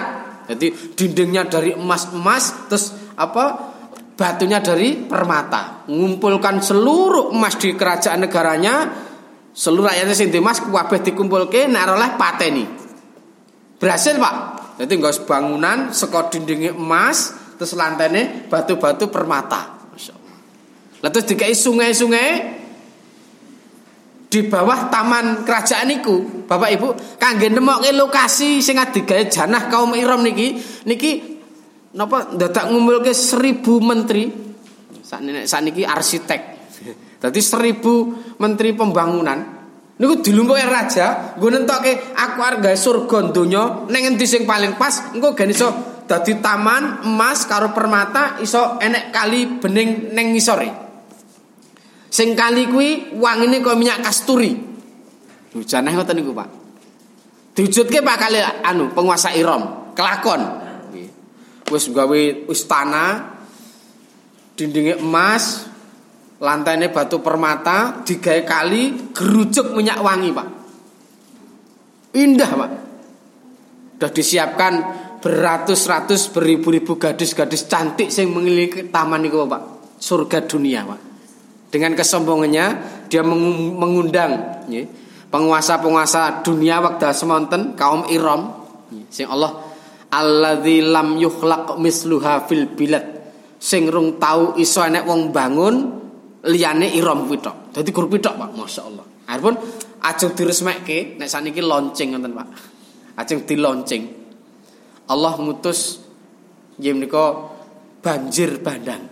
Jadi 0.49 0.97
dindingnya 0.97 1.45
dari 1.45 1.77
emas-emas, 1.77 2.67
terus 2.67 2.91
apa 3.15 3.71
batunya 4.17 4.59
dari 4.59 4.97
permata. 4.97 5.85
Mengumpulkan 5.87 6.59
seluruh 6.59 7.31
emas 7.31 7.55
di 7.61 7.77
kerajaan 7.77 8.25
negaranya, 8.25 8.89
seluruh 9.53 9.93
rakyatnya 9.93 10.15
sing 10.17 10.33
emas 10.33 10.59
kabeh 10.59 10.99
dikumpulke 11.05 11.69
oleh 11.69 12.09
pateni. 12.17 12.65
Berhasil, 13.79 14.17
Pak. 14.19 14.35
Jadi 14.79 14.91
nggak 14.95 15.27
bangunan 15.27 15.91
sekot 15.91 16.33
dindingnya 16.33 16.75
emas, 16.75 17.35
terus 17.55 17.77
lantainya 17.77 18.47
batu-batu 18.51 19.07
permata. 19.07 19.78
Lalu 20.99 21.19
dikai 21.23 21.55
sungai-sungai 21.55 22.59
di 24.29 24.45
bawah 24.45 24.93
taman 24.93 25.41
kerajaan 25.41 25.89
niku 25.89 26.45
Bapak 26.45 26.69
Ibu 26.69 26.87
kangge 27.17 27.49
nemokke 27.49 27.89
lokasi 27.97 28.61
sing 28.61 28.77
digawe 28.77 29.25
janah 29.25 29.71
kaum 29.73 29.97
Iram 29.97 30.21
niki 30.21 30.53
niki 30.85 31.41
napa 31.97 32.35
dadak 32.37 32.69
ngumpulke 32.69 33.13
seribu 33.15 33.81
menteri. 33.81 34.49
Sakniki 35.09 35.81
arsitek. 35.81 36.41
Dadi 37.21 37.41
seribu 37.41 38.13
menteri 38.37 38.77
pembangunan. 38.77 39.57
Niku 39.99 40.21
dilumpuke 40.23 40.63
raja 40.63 41.35
nggo 41.35 41.47
nentokke 41.49 42.15
aku 42.15 42.39
arep 42.39 42.63
surga 42.77 43.33
donya 43.35 43.89
ning 43.91 44.15
sing 44.23 44.47
paling 44.47 44.79
pas 44.79 45.11
engko 45.11 45.35
gen 45.35 45.51
iso 45.51 45.67
dadi 46.07 46.39
taman 46.39 47.03
emas 47.03 47.43
karo 47.43 47.75
permata 47.75 48.39
iso 48.39 48.79
enek 48.79 49.11
kali 49.11 49.59
bening 49.59 50.15
ning 50.15 50.31
ngisore 50.31 50.88
Sing 52.09 52.33
kali 52.33 52.65
kuwi 52.65 53.13
wangine 53.21 53.61
kaya 53.61 53.77
minyak 53.77 54.01
kasturi. 54.01 54.57
Hujanah 55.53 55.93
ngoten 55.93 56.17
niku, 56.17 56.33
Pak. 56.33 56.49
Diwujudke 57.53 58.01
Pak 58.01 58.17
kali 58.17 58.41
anu 58.41 58.89
penguasa 58.93 59.33
Iram, 59.33 59.93
kelakon. 59.93 60.41
Wis 61.69 61.85
gawe 61.93 62.49
istana 62.49 63.37
dindingnya 64.57 64.97
emas, 64.97 65.69
lantainya 66.41 66.89
batu 66.89 67.21
permata, 67.21 68.01
digawe 68.01 68.41
kali, 68.41 69.13
gerujuk 69.13 69.77
minyak 69.77 70.01
wangi, 70.01 70.29
Pak. 70.33 70.47
Indah, 72.17 72.51
Pak. 72.57 72.71
Sudah 73.99 74.11
disiapkan 74.15 74.73
beratus-ratus 75.19 76.31
beribu-ribu 76.31 76.95
gadis-gadis 76.97 77.67
cantik 77.67 78.09
yang 78.09 78.33
mengelilingi 78.33 78.89
taman 78.89 79.21
niku, 79.21 79.45
Pak. 79.45 79.61
Surga 80.01 80.41
dunia, 80.47 80.89
Pak. 80.89 81.08
Dengan 81.69 81.93
kesombongannya 81.93 82.65
dia 83.05 83.21
mengundang 83.21 84.65
penguasa-penguasa 85.29 86.41
dunia 86.41 86.81
waktu 86.81 87.13
semonten 87.13 87.77
kaum 87.77 88.09
Iram 88.09 88.57
sing 89.13 89.29
Allah 89.29 89.53
alladzi 90.09 90.81
lam 90.81 91.21
yukhlaq 91.21 91.77
misluha 91.77 92.49
fil 92.49 92.65
bilad 92.73 93.05
sing 93.61 93.85
rung 93.85 94.17
tau 94.17 94.57
iso 94.57 94.81
enek 94.81 95.05
wong 95.05 95.29
bangun 95.29 95.75
liyane 96.49 96.89
Iram 96.95 97.29
kuwi 97.29 97.37
tok. 97.43 97.75
Dadi 97.75 97.91
gur 97.91 98.07
tok 98.07 98.35
Pak, 98.39 98.49
masyaallah. 98.55 99.05
Arepun 99.29 99.55
ajeng 100.01 100.33
diresmekke 100.33 101.19
nek 101.21 101.29
saniki 101.29 101.61
launching 101.61 102.15
ngoten 102.15 102.33
Pak. 102.33 102.47
Ajeng 103.19 103.45
dilaunching. 103.45 104.03
Allah 105.09 105.33
ngutus 105.37 106.01
nggih 106.79 106.93
menika 106.95 107.25
banjir 107.99 108.63
bandang 108.63 109.08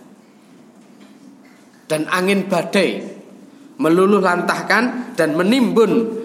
dan 1.88 2.04
angin 2.12 2.46
badai 2.46 3.00
meluluh 3.80 4.20
lantahkan 4.20 5.16
dan 5.16 5.34
menimbun 5.34 6.20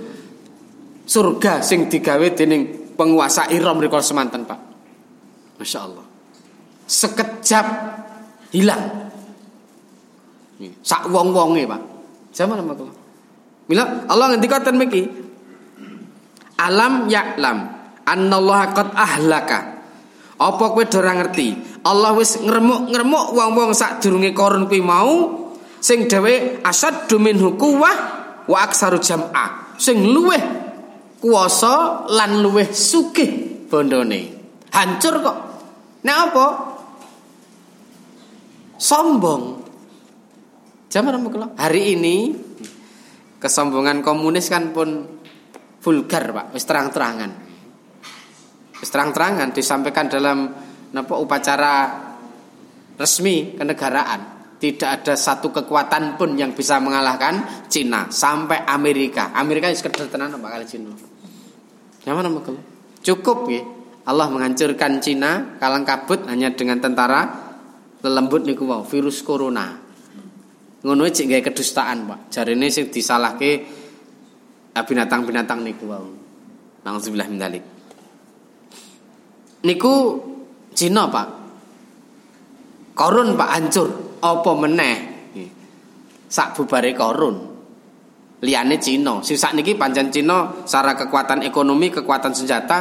surga 1.08 1.64
sing 1.64 1.88
digawe 1.88 2.28
dening 2.36 2.96
penguasa 3.00 3.50
Iram 3.50 3.80
rikala 3.80 4.04
semanten 4.04 4.44
Pak. 4.44 4.60
Masya 5.60 5.80
Allah. 5.80 6.06
Sekejap 6.84 7.68
hilang. 8.52 8.84
Sak 10.84 11.10
wong-wonge 11.10 11.64
Pak. 11.68 11.82
Zaman 12.34 12.60
apa? 12.60 12.86
Mila 13.70 14.08
Allah 14.10 14.26
ngendika 14.34 14.60
ten 14.64 14.76
miki. 14.76 15.06
Alam 16.60 17.12
ya'lam 17.12 17.58
annallaha 18.08 18.66
qad 18.72 18.88
ahlaka. 18.96 19.60
Apa 20.40 20.66
kowe 20.74 20.84
ora 20.84 21.14
ngerti? 21.24 21.80
Allah 21.84 22.16
wis 22.16 22.40
ngremuk-ngremuk 22.40 23.36
wong-wong 23.36 23.72
sak 23.76 24.00
durunge 24.00 24.32
korun 24.32 24.68
kuwi 24.72 24.80
mau 24.80 25.43
sing 25.84 26.08
dhewe 26.08 26.64
asaddu 26.64 27.20
minhu 27.20 27.60
quwwah 27.60 27.98
wa 28.48 28.58
aksaru 28.64 29.04
jam'a 29.04 29.76
sing 29.76 30.08
luweh 30.08 30.40
kuwasa 31.20 32.08
lan 32.08 32.40
luweh 32.40 32.72
sugih 32.72 33.68
bondone. 33.68 34.22
Hancur 34.76 35.16
kok. 35.24 35.38
Nek 36.04 36.18
apa? 36.30 36.46
Sombong. 38.76 39.44
Zaman 40.92 41.16
hari 41.58 41.98
ini 41.98 42.38
kesombongan 43.42 44.06
komunis 44.06 44.46
kan 44.52 44.76
pun 44.76 45.10
vulgar 45.82 46.30
pak, 46.30 46.46
wis 46.54 46.64
terang-terangan, 46.70 47.32
wis 48.78 48.90
terang-terangan 48.94 49.50
disampaikan 49.52 50.06
dalam 50.06 50.54
napa 50.94 51.18
upacara 51.18 51.76
resmi 52.94 53.58
kenegaraan. 53.58 54.33
Tidak 54.64 54.88
ada 54.88 55.20
satu 55.20 55.52
kekuatan 55.52 56.16
pun 56.16 56.40
yang 56.40 56.56
bisa 56.56 56.80
mengalahkan 56.80 57.68
Cina 57.68 58.08
sampai 58.08 58.64
Amerika. 58.64 59.36
Amerika 59.36 59.68
sekedar 59.76 60.08
tenan 60.08 60.32
apa 60.32 60.56
kali 60.56 60.64
Cina. 60.64 60.88
Nyaman 62.08 62.32
kalau? 62.40 62.64
Cukup 63.04 63.52
ya. 63.52 63.60
Allah 64.08 64.32
menghancurkan 64.32 65.04
Cina 65.04 65.60
kalang 65.60 65.84
kabut 65.84 66.24
hanya 66.32 66.56
dengan 66.56 66.80
tentara 66.80 67.28
lelembut 68.08 68.48
niku 68.48 68.64
wow, 68.64 68.88
virus 68.88 69.20
corona. 69.20 69.68
Ngono 70.80 71.12
cek 71.12 71.28
gawe 71.28 71.44
kedustaan, 71.44 72.08
Pak. 72.08 72.20
Jarine 72.32 72.72
sing 72.72 72.88
disalahke 72.88 73.68
ah, 74.80 74.84
binatang-binatang 74.88 75.60
niku 75.60 75.92
wow. 75.92 76.08
Nauzubillah 76.88 77.28
min 77.28 77.36
dzalik. 77.36 77.64
Niku 79.68 79.94
Cina, 80.72 81.12
Pak. 81.12 81.28
Korun 82.96 83.36
Pak 83.36 83.52
hancur 83.52 84.03
apa 84.24 84.52
meneh? 84.56 84.96
Sak 86.32 86.56
bubare 86.56 86.96
korun. 86.96 87.54
Liyane 88.44 88.80
Cina. 88.80 89.20
Sing 89.24 89.36
sakniki 89.36 89.76
pancen 89.76 90.12
Cina 90.12 90.64
secara 90.64 90.96
kekuatan 90.96 91.44
ekonomi 91.44 91.92
kekuatan 91.92 92.32
senjata 92.32 92.80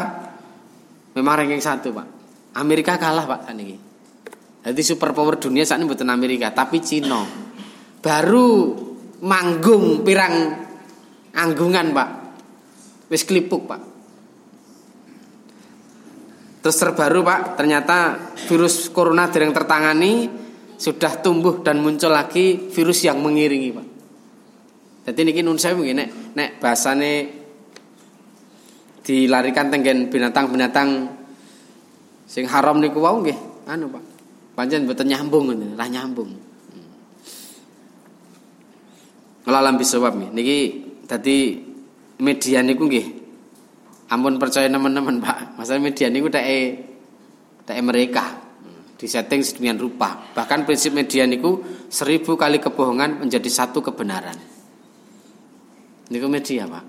memang 1.19 1.35
ranking 1.43 1.63
satu 1.63 1.91
Pak. 1.91 2.07
Amerika 2.59 2.97
kalah 2.97 3.27
Pak 3.27 3.41
sakniki. 3.51 3.77
Jadi 4.63 4.83
superpower 4.87 5.43
dunia 5.43 5.67
saat 5.67 5.83
ini 5.83 5.91
bukan 5.91 6.11
Amerika 6.11 6.55
tapi 6.55 6.79
Cina. 6.79 7.23
Baru 8.03 8.75
manggung 9.23 10.07
pirang 10.07 10.35
anggungan 11.35 11.87
Pak. 11.95 12.09
Wis 13.11 13.23
klipuk 13.27 13.67
Pak. 13.67 13.83
Terus 16.63 16.79
terbaru 16.79 17.27
Pak, 17.27 17.59
ternyata 17.59 18.15
virus 18.47 18.87
corona 18.95 19.27
yang 19.35 19.51
tertangani 19.51 20.31
sudah 20.83 21.23
tumbuh 21.23 21.62
dan 21.62 21.79
muncul 21.79 22.11
lagi 22.11 22.59
virus 22.75 23.07
yang 23.07 23.23
mengiringi 23.23 23.71
pak. 23.71 23.87
Jadi 25.07 25.31
ini 25.31 25.47
nun 25.47 25.55
saya 25.55 25.79
mungkin 25.79 26.03
nek 26.03 26.35
nek 26.35 26.59
bahasane 26.59 27.42
dilarikan 29.07 29.71
tenggen 29.71 30.11
binatang-binatang 30.11 31.07
sing 32.27 32.51
haram 32.51 32.83
niku 32.83 32.99
wau 32.99 33.23
nggih 33.23 33.38
anu 33.71 33.95
Pak. 33.95 34.03
Pancen 34.53 34.85
mboten 34.85 35.09
nyambung 35.09 35.49
ngene, 35.49 35.79
lah 35.79 35.88
nyambung. 35.88 36.29
Hmm. 39.47 39.55
alam 39.55 39.79
bisawab 39.79 40.18
niki 40.35 40.83
dadi 41.07 41.62
media 42.18 42.59
niku 42.62 42.90
nggih 42.90 43.07
ampun 44.11 44.38
percaya 44.38 44.66
teman-teman 44.66 45.23
Pak. 45.23 45.62
Masalah 45.62 45.79
media 45.79 46.11
niku 46.11 46.27
teke 46.27 46.90
teke 47.71 47.83
mereka 47.87 48.42
disetting 49.03 49.43
sedemikian 49.43 49.83
rupa. 49.83 50.31
Bahkan 50.31 50.62
prinsip 50.62 50.95
media 50.95 51.27
niku 51.27 51.59
seribu 51.91 52.38
kali 52.38 52.62
kebohongan 52.62 53.27
menjadi 53.27 53.51
satu 53.51 53.83
kebenaran. 53.83 54.38
Niku 56.15 56.31
media 56.31 56.71
Pak. 56.71 56.85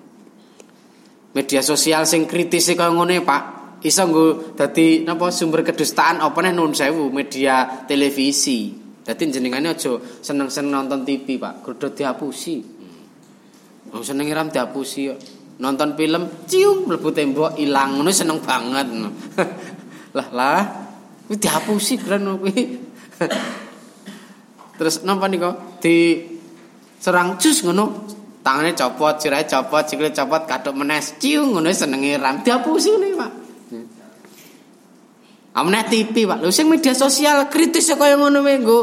Media 1.33 1.65
sosial 1.65 2.05
sing 2.05 2.29
kritis 2.29 2.69
kaya 2.77 2.93
ngono 2.93 3.17
Pak. 3.25 3.43
Iso 3.81 4.05
nggo 4.05 4.53
dadi 4.53 5.01
napa 5.01 5.33
sumber 5.33 5.65
kedustaan 5.65 6.21
apa 6.21 6.37
nih 6.45 6.53
nun 6.53 6.77
sewu 6.77 7.09
media 7.09 7.83
televisi. 7.89 8.69
Dadi 9.03 9.33
jenengane 9.33 9.75
aja 9.75 9.99
seneng-seneng 9.99 10.87
nonton 10.87 11.03
TV 11.03 11.35
Pak, 11.35 11.65
kudu 11.65 11.91
dihapusi. 11.91 12.63
Hmm. 12.63 13.91
Wong 13.91 14.03
seneng 14.05 14.31
ram 14.31 14.47
dihapusi 14.47 15.11
Nonton 15.59 15.93
film 15.99 16.47
cium 16.49 16.89
mlebu 16.89 17.13
tembok 17.13 17.59
ilang 17.59 17.99
ngono 17.99 18.09
seneng 18.09 18.39
banget. 18.39 18.87
lah 20.17 20.29
lah 20.31 20.61
Kuwi 21.27 21.37
dihapusi 21.39 21.99
gran 21.99 22.27
kuwi. 22.39 22.79
Terus 24.77 25.05
napa 25.05 25.29
nika 25.29 25.55
di 25.79 26.19
serang 26.99 27.39
cus 27.39 27.63
ngono. 27.63 28.11
Tangane 28.43 28.75
copot, 28.75 29.15
sirahe 29.23 29.47
copot, 29.47 29.87
sikile 29.87 30.11
copot, 30.11 30.43
kathuk 30.43 30.75
menes, 30.75 31.15
ciung 31.15 31.55
ngono 31.55 31.71
senenge 31.71 32.19
ram 32.19 32.43
dihapusi 32.43 32.91
ngene, 32.91 33.15
Pak. 33.15 33.31
Amne 35.55 35.79
TV, 35.87 36.27
Pak. 36.27 36.43
Lho 36.43 36.51
sing 36.51 36.67
media 36.67 36.91
sosial 36.91 37.47
kritis 37.47 37.87
kaya 37.95 38.19
ngono 38.19 38.43
wae 38.43 38.59
nggo 38.59 38.79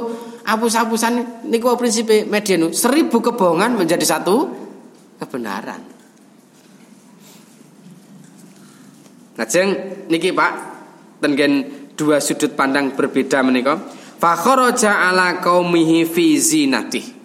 hapus-hapusan 0.48 1.44
niku 1.52 1.76
prinsipe 1.76 2.24
media 2.24 2.56
nu 2.56 2.72
seribu 2.72 3.20
kebohongan 3.20 3.76
menjadi 3.76 4.06
satu 4.06 4.48
kebenaran. 5.20 5.82
Lajeng 9.36 9.68
niki 10.08 10.32
Pak 10.32 10.52
tengen 11.20 11.79
dua 12.00 12.16
sudut 12.24 12.56
pandang 12.56 12.96
berbeda 12.96 13.44
menika. 13.44 13.76
Fa 14.16 14.32
kharaja 14.36 15.12
ala 15.12 15.40
qaumihi 15.44 16.08
fi 16.08 16.36
zinati 16.40 17.20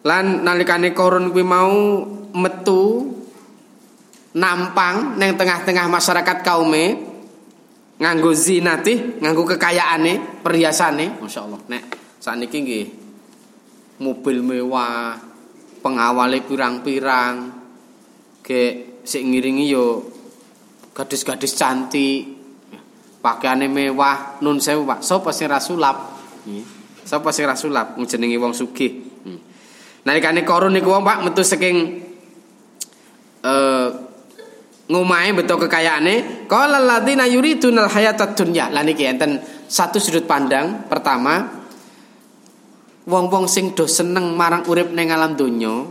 lan 0.00 0.44
nalikane 0.44 0.96
korun 0.96 1.28
kuwi 1.28 1.44
mau 1.44 2.04
metu 2.32 3.12
nampang 4.32 5.18
neng 5.18 5.34
tengah-tengah 5.36 5.90
masyarakat 5.90 6.38
kaume 6.46 6.84
nganggo 8.00 8.32
zinati 8.32 9.20
nganggo 9.20 9.44
kekayaane 9.44 10.40
perhiasane. 10.40 11.20
Masyaallah 11.20 11.60
nek 11.68 11.84
sakniki 12.22 12.58
nggih 12.64 12.86
mobil 14.00 14.40
mewah 14.40 15.20
pengawale 15.84 16.40
pirang-pirang 16.48 17.60
ge 18.40 18.62
sik 19.04 19.20
ngiringi 19.20 19.68
yo 19.68 20.00
gadis-gadis 20.96 21.56
cantik. 21.56 22.38
Pakaiane 23.20 23.68
mewah. 23.68 24.40
Nun 24.40 24.58
sewu 24.58 24.88
Pak. 24.88 25.04
Sapa 25.04 25.30
sing 25.30 25.46
rasulap 25.46 26.20
sapa 27.04 27.34
sing 27.34 27.44
rasulap 27.48 27.98
jenenge 28.06 28.38
wong 28.38 28.54
sugih. 28.54 28.92
Hmm. 29.26 29.40
nalikane 30.06 30.46
korun 30.46 30.72
niku 30.72 30.94
wong 30.94 31.04
Pak 31.04 31.18
metu 31.26 31.42
saking 31.44 31.76
eh 33.44 33.88
ngomahe 34.90 35.30
beto 35.34 35.54
kekayaane 35.54 36.46
qala 36.50 36.82
alladziina 36.82 37.26
yuridunal 37.26 37.90
hayatad 37.90 38.38
dunya. 38.38 38.70
Lan 38.70 38.86
iki 38.86 39.04
enten 39.06 39.42
satu 39.66 39.98
sudut 39.98 40.26
pandang. 40.26 40.86
Pertama 40.86 41.60
wong-wong 43.10 43.50
sing 43.50 43.74
do 43.74 43.90
seneng 43.90 44.38
marang 44.38 44.66
urip 44.70 44.94
ning 44.94 45.10
alam 45.10 45.34
donya 45.34 45.88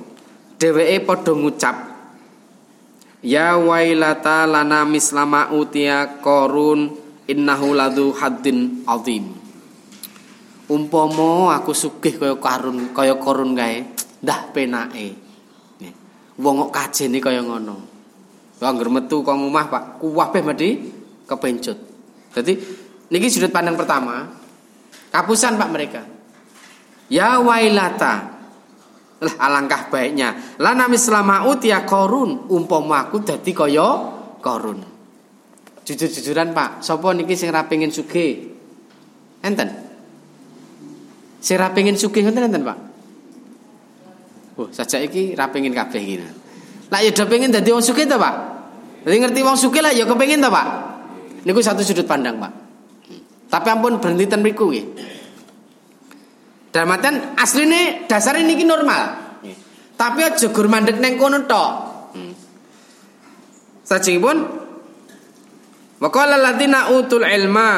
dheweke 0.60 1.04
padha 1.04 1.34
ngucap 1.36 1.76
Ya 3.20 3.60
wailata 3.60 4.48
lana 4.48 4.88
mislama 4.88 5.52
utia 5.52 6.24
korun 6.24 6.96
innahu 7.28 7.76
ladu 7.76 8.16
haddin 8.16 8.88
azim. 8.88 9.36
Umpomo 10.70 11.50
aku 11.50 11.74
sugih 11.74 12.16
kaya 12.16 12.38
karun 12.38 12.94
kaya 12.94 13.18
korun 13.18 13.58
kae, 13.58 13.90
ndah 14.22 14.40
penake. 14.54 15.18
Wong 16.40 16.56
kok 16.68 16.72
kajene 16.72 17.18
kaya 17.20 17.42
ngono. 17.44 17.76
Wong 18.62 18.76
metu 18.94 19.26
kok 19.26 19.36
omah 19.36 19.66
Pak, 19.68 19.84
kuwabeh 20.00 20.46
mesti 20.46 20.70
kepencut. 21.26 21.78
Jadi 22.38 22.54
niki 23.12 23.28
sudut 23.28 23.50
pandang 23.50 23.76
pertama. 23.76 24.30
Kapusan 25.10 25.58
Pak 25.58 25.70
mereka. 25.74 26.02
Ya 27.10 27.42
wailata 27.42 28.29
lah 29.20 29.34
alangkah 29.36 29.92
baiknya. 29.92 30.58
Lana 30.64 30.88
mislama 30.88 31.44
utia 31.48 31.84
korun 31.84 32.48
umpama 32.48 33.08
aku 33.08 33.20
dadi 33.24 33.52
kaya 33.52 33.90
korun. 34.40 34.80
Jujur-jujuran 35.84 36.54
Pak, 36.54 36.86
sapa 36.86 37.12
niki 37.18 37.34
sing 37.34 37.50
ra 37.50 37.66
pengin 37.66 37.90
sugih? 37.90 38.56
Enten. 39.42 39.68
Sing 41.42 41.58
ra 41.58 41.74
pengin 41.74 41.98
sugih 41.98 42.24
enten 42.24 42.48
enten 42.48 42.64
Pak? 42.64 42.78
Oh, 44.60 44.68
saja 44.72 45.00
iki 45.00 45.36
ra 45.36 45.52
pengin 45.52 45.74
kabeh 45.76 46.00
iki. 46.00 46.16
Lah 46.90 47.00
ya 47.04 47.12
pengin 47.26 47.52
dadi 47.52 47.70
wong 47.74 47.84
sugih 47.84 48.08
ta 48.08 48.16
Pak? 48.16 48.36
Jadi 49.04 49.16
ngerti 49.24 49.40
wong 49.44 49.58
sugih 49.58 49.82
lah 49.84 49.92
ya 49.96 50.04
kepengin 50.04 50.44
ta 50.44 50.52
Pak? 50.52 50.68
Niku 51.48 51.64
satu 51.64 51.84
sudut 51.84 52.04
pandang 52.04 52.40
Pak. 52.40 52.52
Tapi 53.50 53.68
ampun 53.72 53.98
berhenti 53.98 54.30
ten 54.30 54.46
mriku 54.46 54.70
nggih. 54.70 54.86
Dalam 56.70 56.94
artian 56.94 57.34
asline 57.36 58.06
dasare 58.06 58.46
niki 58.46 58.66
normal. 58.66 59.30
Tapi 60.00 60.20
aja 60.24 60.48
gur 60.54 60.72
mandek 60.72 61.02
neng 61.02 61.20
kono 61.20 61.44
tok. 61.44 61.72
Hmm. 62.16 62.34
Sajengipun 63.84 64.38
Waqala 66.00 66.40
alladziina 66.40 66.96
utul 66.96 67.28
ilma 67.28 67.72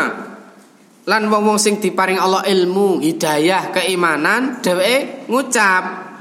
lan 1.09 1.23
wong-wong 1.25 1.57
sing 1.57 1.81
diparing 1.81 2.21
Allah 2.21 2.45
ilmu, 2.45 3.01
hidayah, 3.01 3.73
keimanan, 3.73 4.61
dheweke 4.61 5.25
ngucap 5.25 6.11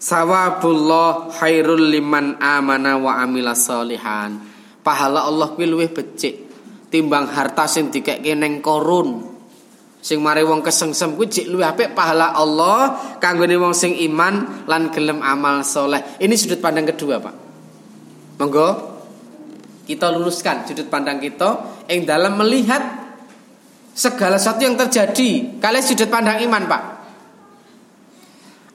Sawabullah 0.00 1.28
khairul 1.28 1.92
liman 1.92 2.40
amana 2.40 2.96
wa 2.96 3.20
amila 3.20 3.52
solihan. 3.52 4.32
Pahala 4.80 5.28
Allah 5.28 5.52
kuwi 5.52 5.68
luwih 5.68 5.92
becik 5.92 6.48
timbang 6.88 7.28
harta 7.28 7.68
sing 7.68 7.92
dikekke 7.92 8.32
neng 8.32 8.64
korun. 8.64 9.39
Sing 10.00 10.24
mari 10.24 10.40
wong 10.40 10.64
kesengsem 10.64 11.12
kuwi 11.12 11.28
jek 11.28 11.46
luwih 11.52 11.68
apik 11.68 11.92
pahala 11.92 12.32
Allah 12.32 12.96
kanggone 13.20 13.52
wong 13.60 13.76
sing 13.76 13.92
iman 14.08 14.64
lan 14.64 14.88
gelem 14.88 15.20
amal 15.20 15.60
soleh. 15.60 16.16
Ini 16.16 16.32
sudut 16.40 16.56
pandang 16.56 16.88
kedua, 16.88 17.20
Pak. 17.20 17.34
Monggo 18.40 18.68
kita 19.84 20.08
luruskan 20.08 20.64
sudut 20.64 20.88
pandang 20.88 21.20
kita 21.20 21.84
yang 21.92 22.08
dalam 22.08 22.40
melihat 22.40 22.80
segala 23.92 24.40
sesuatu 24.40 24.64
yang 24.64 24.80
terjadi. 24.80 25.60
Kalian 25.60 25.84
sudut 25.84 26.08
pandang 26.08 26.40
iman, 26.48 26.64
Pak. 26.64 26.82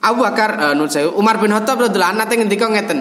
Abu 0.06 0.22
Bakar 0.22 0.50
uh, 0.62 0.74
nun 0.78 0.86
saya 0.86 1.10
Umar 1.10 1.42
bin 1.42 1.50
Khattab 1.50 1.82
radhiyallahu 1.82 2.14
anhu 2.14 2.22
nate 2.22 2.34
ngendika 2.38 2.70
ngeten. 2.70 3.00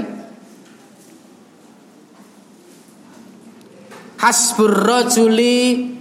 Hasbur 4.17 4.73
rajuli 4.73 5.93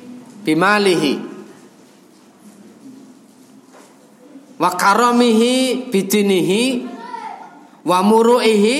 bimalihi 0.48 1.33
wa 4.58 4.70
karamihi 4.74 5.88
bidinihi 5.90 6.62
wa 7.84 7.98
muru'ihi 8.00 8.78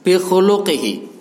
bi 0.00 0.12
khuluqihi 0.16 1.14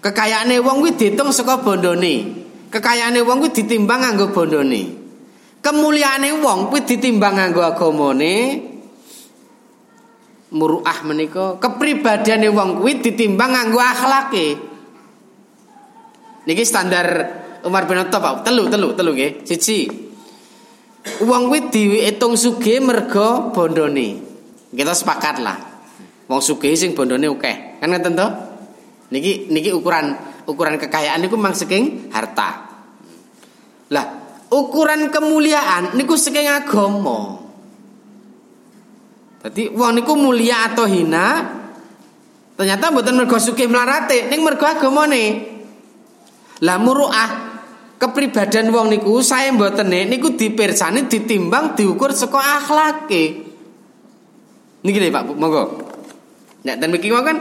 kekayaane 0.00 0.56
wong 0.64 0.80
kuwi 0.80 0.92
diitung 0.96 1.30
saka 1.30 1.60
bondone. 1.60 2.14
Kekayaane 2.72 3.20
wong 3.20 3.44
kuwi 3.44 3.52
ditimbang 3.52 4.00
nganggo 4.00 4.32
bondone. 4.32 4.82
Kemuliaane 5.60 6.40
wong 6.40 6.72
kuwi 6.72 6.80
ditimbang 6.88 7.36
nganggo 7.36 7.60
agamane. 7.60 8.34
Muruah 10.50 10.98
menika 11.06 11.60
kepribadiane 11.62 12.48
wong 12.50 12.80
kuwi 12.80 13.04
ditimbang 13.04 13.52
nganggo 13.52 13.78
akhlake. 13.78 14.46
Niki 16.48 16.64
standar 16.64 17.06
Umar 17.60 17.84
bin 17.84 18.00
Khattab 18.00 18.40
telu 18.40 18.72
telu 18.72 18.96
telu 18.96 19.12
nggih. 19.12 19.44
Siji 19.44 20.09
Uang 21.00 21.48
kuwi 21.48 21.72
diitung 21.72 22.36
sugih 22.36 22.84
mergo 22.84 23.52
bondone. 23.56 24.20
Kita 24.70 24.92
sepakat 24.92 25.40
lah. 25.40 25.58
Wong 26.28 26.40
sugih 26.44 26.76
sing 26.76 26.92
bondone 26.92 27.26
akeh. 27.26 27.80
Kan 27.80 27.90
ngeten 27.90 28.14
to? 28.14 28.28
Niki 29.10 29.50
niki 29.50 29.74
ukuran 29.74 30.14
ukuran 30.44 30.76
kekayaan 30.78 31.24
niku 31.24 31.40
mang 31.40 31.56
saking 31.56 32.12
harta. 32.14 32.68
Lah, 33.90 34.06
ukuran 34.52 35.10
kemuliaan 35.10 35.98
niku 35.98 36.14
saking 36.14 36.46
agama. 36.46 37.42
Dadi 39.40 39.72
wong 39.72 39.96
niku 39.96 40.14
mulia 40.20 40.68
atau 40.68 40.84
hina 40.84 41.58
ternyata 42.60 42.92
mboten 42.92 43.16
mergo 43.16 43.40
sugih 43.40 43.66
mlarate 43.72 44.28
ning 44.28 44.44
mergo 44.44 44.68
agamane. 44.68 45.48
Lah 46.60 46.76
muruah 46.76 47.49
kepribadian 48.00 48.72
wong 48.72 48.88
niku 48.88 49.20
saya 49.20 49.52
mboten 49.52 49.92
niku 49.92 50.32
dipirsani 50.32 51.04
ditimbang 51.04 51.76
diukur 51.76 52.16
saka 52.16 52.40
akhlake. 52.40 53.24
Niki 54.80 54.96
lho 54.96 55.12
Pak, 55.12 55.36
monggo. 55.36 55.64
Nek 56.64 56.80
ten 56.80 56.88
mriki 56.88 57.12
kan 57.12 57.36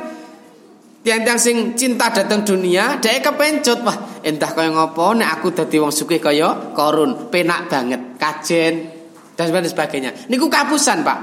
tiang-tiang 0.99 1.39
sing 1.39 1.79
cinta 1.79 2.11
datang 2.11 2.43
dunia, 2.43 2.99
dhek 2.99 3.23
kepencut 3.23 3.79
wah 3.87 4.19
entah 4.19 4.51
kaya 4.51 4.75
ngopo 4.75 5.15
nek 5.15 5.39
aku 5.39 5.55
dadi 5.55 5.79
wong 5.79 5.95
sugih 5.95 6.19
kaya 6.19 6.75
korun, 6.75 7.31
penak 7.31 7.71
banget, 7.71 8.19
kajen 8.19 8.91
dan 9.39 9.47
sebagainya. 9.47 10.27
Niku 10.27 10.51
kapusan, 10.51 11.07
Pak. 11.07 11.19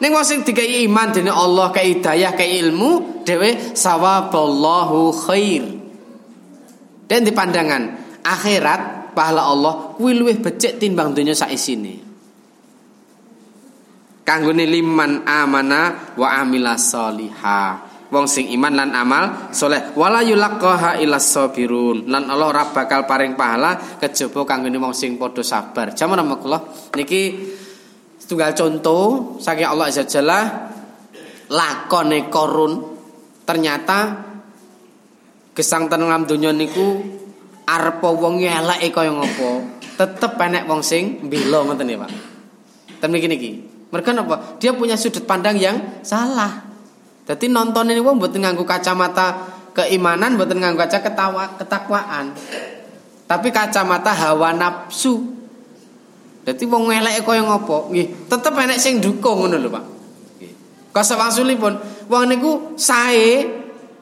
Ning 0.00 0.16
wong 0.16 0.24
sing 0.24 0.40
dikai 0.40 0.80
iman 0.88 1.12
dening 1.12 1.36
Allah, 1.36 1.68
kei 1.76 2.00
hidayah, 2.00 2.32
kei 2.32 2.56
ilmu, 2.64 3.20
dhewe 3.28 3.76
sawaballahu 3.76 5.12
khair. 5.28 5.76
Dan 7.04 7.20
di 7.28 7.36
pandangan 7.36 7.99
akhirat 8.22 9.12
pahala 9.12 9.46
Allah 9.50 9.94
kuwi 9.96 10.16
luwih 10.16 10.38
becik 10.40 10.78
timbang 10.78 11.12
donya 11.12 11.34
sak 11.34 11.52
isine. 11.52 12.00
Kanggone 14.22 14.64
liman 14.68 15.26
amana 15.26 16.14
wa 16.14 16.28
amila 16.38 16.78
soliha. 16.78 17.90
Wong 18.10 18.26
sing 18.26 18.50
iman 18.50 18.74
lan 18.74 18.90
amal 18.90 19.54
soleh 19.54 19.94
wala 19.94 20.18
yulaqaha 20.26 20.98
illa 20.98 21.22
sabirun 21.22 22.10
lan 22.10 22.26
Allah 22.26 22.50
ora 22.50 22.66
bakal 22.74 23.06
paring 23.06 23.38
pahala 23.38 23.78
kejaba 24.02 24.42
kanggone 24.42 24.78
wong 24.82 24.90
sing 24.90 25.14
padha 25.14 25.46
sabar. 25.46 25.94
Jaman 25.94 26.26
kula 26.42 26.58
niki 26.98 27.54
tunggal 28.26 28.54
contoh 28.54 29.38
saking 29.38 29.66
Allah 29.66 29.90
Azza 29.90 30.06
Jalla 30.06 30.70
lakone 31.50 32.30
korun 32.30 32.72
ternyata 33.42 34.26
gesang 35.54 35.90
tenang 35.90 36.26
dunia 36.26 36.54
niku 36.54 37.19
arep 37.66 38.00
wong 38.02 38.40
eleke 38.40 38.88
kaya 38.92 39.12
ngopo, 39.12 39.64
tetep 39.98 40.36
enek 40.36 40.64
wong 40.68 40.80
sing 40.84 41.24
mbela 41.24 41.64
ngoten 41.64 41.90
ya, 41.90 41.98
Pak. 42.00 42.10
Ten 43.00 43.08
niki 43.12 43.28
niki. 43.28 43.50
Mereka 43.90 44.14
apa? 44.14 44.60
Dia 44.62 44.70
punya 44.70 44.94
sudut 44.94 45.26
pandang 45.26 45.58
yang 45.58 46.04
salah. 46.06 46.70
Jadi 47.26 47.50
nonton 47.50 47.90
ini 47.90 47.98
wong 47.98 48.22
mboten 48.22 48.42
nganggo 48.42 48.62
kacamata 48.62 49.50
keimanan, 49.74 50.38
mboten 50.38 50.62
nganggo 50.62 50.82
kaca 50.86 50.98
ketawa 51.02 51.58
ketakwaan. 51.58 52.34
Tapi 53.26 53.48
kacamata 53.50 54.14
hawa 54.14 54.54
nafsu. 54.54 55.22
Jadi 56.46 56.64
wong 56.66 56.90
eleke 56.90 57.22
kaya 57.22 57.42
ngopo? 57.46 57.90
Nggih, 57.90 58.30
tetep 58.30 58.54
enek 58.54 58.78
sing 58.78 58.98
dukung 58.98 59.46
ngono 59.46 59.58
lho, 59.58 59.68
Pak. 59.70 59.84
Nggih. 60.38 61.56
Pun 61.58 61.74
wong 62.10 62.24
niku 62.26 62.74
sae 62.74 63.46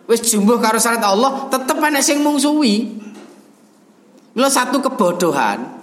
wis 0.08 0.24
jumbuh 0.24 0.56
karo 0.56 0.80
syarat 0.80 1.04
Allah, 1.04 1.52
tetep 1.52 1.76
enek 1.76 2.00
sing 2.00 2.24
mungsuhi. 2.24 3.07
Lo 4.38 4.46
satu 4.46 4.79
kebodohan. 4.79 5.79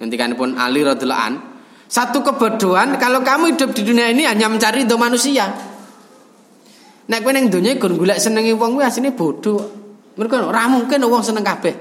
Nantikan 0.00 0.34
pun 0.34 0.56
Ali 0.58 0.82
radhiallahu 0.82 1.54
Satu 1.84 2.24
kebodohan 2.24 2.96
kalau 2.98 3.22
kamu 3.22 3.54
hidup 3.54 3.70
di 3.76 3.86
dunia 3.86 4.10
ini 4.10 4.26
hanya 4.26 4.48
mencari 4.48 4.82
untuk 4.82 4.98
manusia. 4.98 5.46
Nek 7.04 7.20
kowe 7.20 7.30
ning 7.30 7.52
donya 7.52 7.76
gon 7.76 8.00
golek 8.00 8.16
senenge 8.16 8.56
wong 8.56 8.80
kuwi 8.80 8.84
asline 8.88 9.12
bodoh. 9.12 9.60
Mergo 10.16 10.48
ora 10.48 10.64
mungkin 10.66 11.04
wong 11.04 11.20
seneng 11.20 11.44
kabeh. 11.44 11.76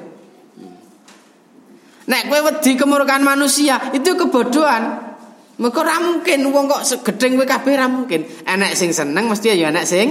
Nek 2.04 2.22
kowe 2.28 2.40
wedi 2.52 2.76
kemurkaan 2.76 3.24
manusia, 3.24 3.80
itu 3.96 4.12
kebodohan. 4.20 5.16
Mergo 5.58 5.80
ora 5.82 5.98
mungkin 6.04 6.52
wong 6.52 6.68
kok 6.68 6.84
gedeng 7.08 7.40
kowe 7.40 7.48
kabeh 7.48 7.72
ora 7.74 7.88
mungkin. 7.88 8.28
Enek 8.44 8.76
sing 8.76 8.92
seneng 8.92 9.32
mesti 9.32 9.56
ya 9.56 9.72
enek 9.72 9.86
sing 9.88 10.08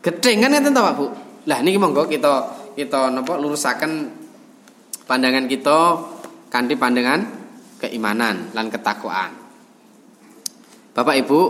gedeng 0.00 0.36
kan 0.40 0.50
ngeten 0.50 0.72
Pak 0.72 0.94
Bu. 0.96 1.06
Lah 1.46 1.60
niki 1.60 1.76
monggo 1.76 2.08
kita 2.08 2.61
kita 2.72 3.12
napa 3.12 3.36
lurusaken 3.36 3.92
pandangan 5.04 5.44
kita 5.44 5.78
kanthi 6.48 6.74
pandangan 6.76 7.20
keimanan 7.80 8.54
lan 8.54 8.66
ketakwaan. 8.72 9.32
Bapak 10.92 11.16
Ibu 11.24 11.40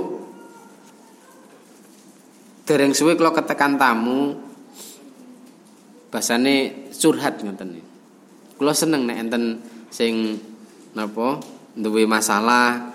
dereng 2.63 2.95
suwe 2.95 3.19
kula 3.19 3.35
ketekan 3.35 3.75
tamu 3.75 4.39
basane 6.09 6.87
curhat 6.95 7.43
ngoten 7.43 7.83
Kula 8.55 8.71
seneng 8.71 9.11
nek 9.11 9.19
enten 9.19 9.59
sing 9.91 10.39
napa 10.95 11.43
duwe 11.75 12.07
masalah 12.07 12.95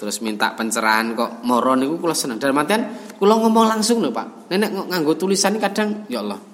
terus 0.00 0.18
minta 0.24 0.56
pencerahan 0.56 1.12
kok 1.14 1.44
moro 1.44 1.76
niku 1.76 2.00
kula 2.00 2.16
seneng. 2.16 2.40
Dalam 2.40 2.58
artian 2.58 2.82
kula 3.20 3.36
ngomong 3.38 3.68
langsung 3.68 4.00
lho 4.00 4.10
Pak. 4.10 4.48
Nenek 4.50 4.88
nganggo 4.88 5.14
tulisan 5.14 5.60
kadang 5.60 6.08
ya 6.08 6.24
Allah 6.24 6.51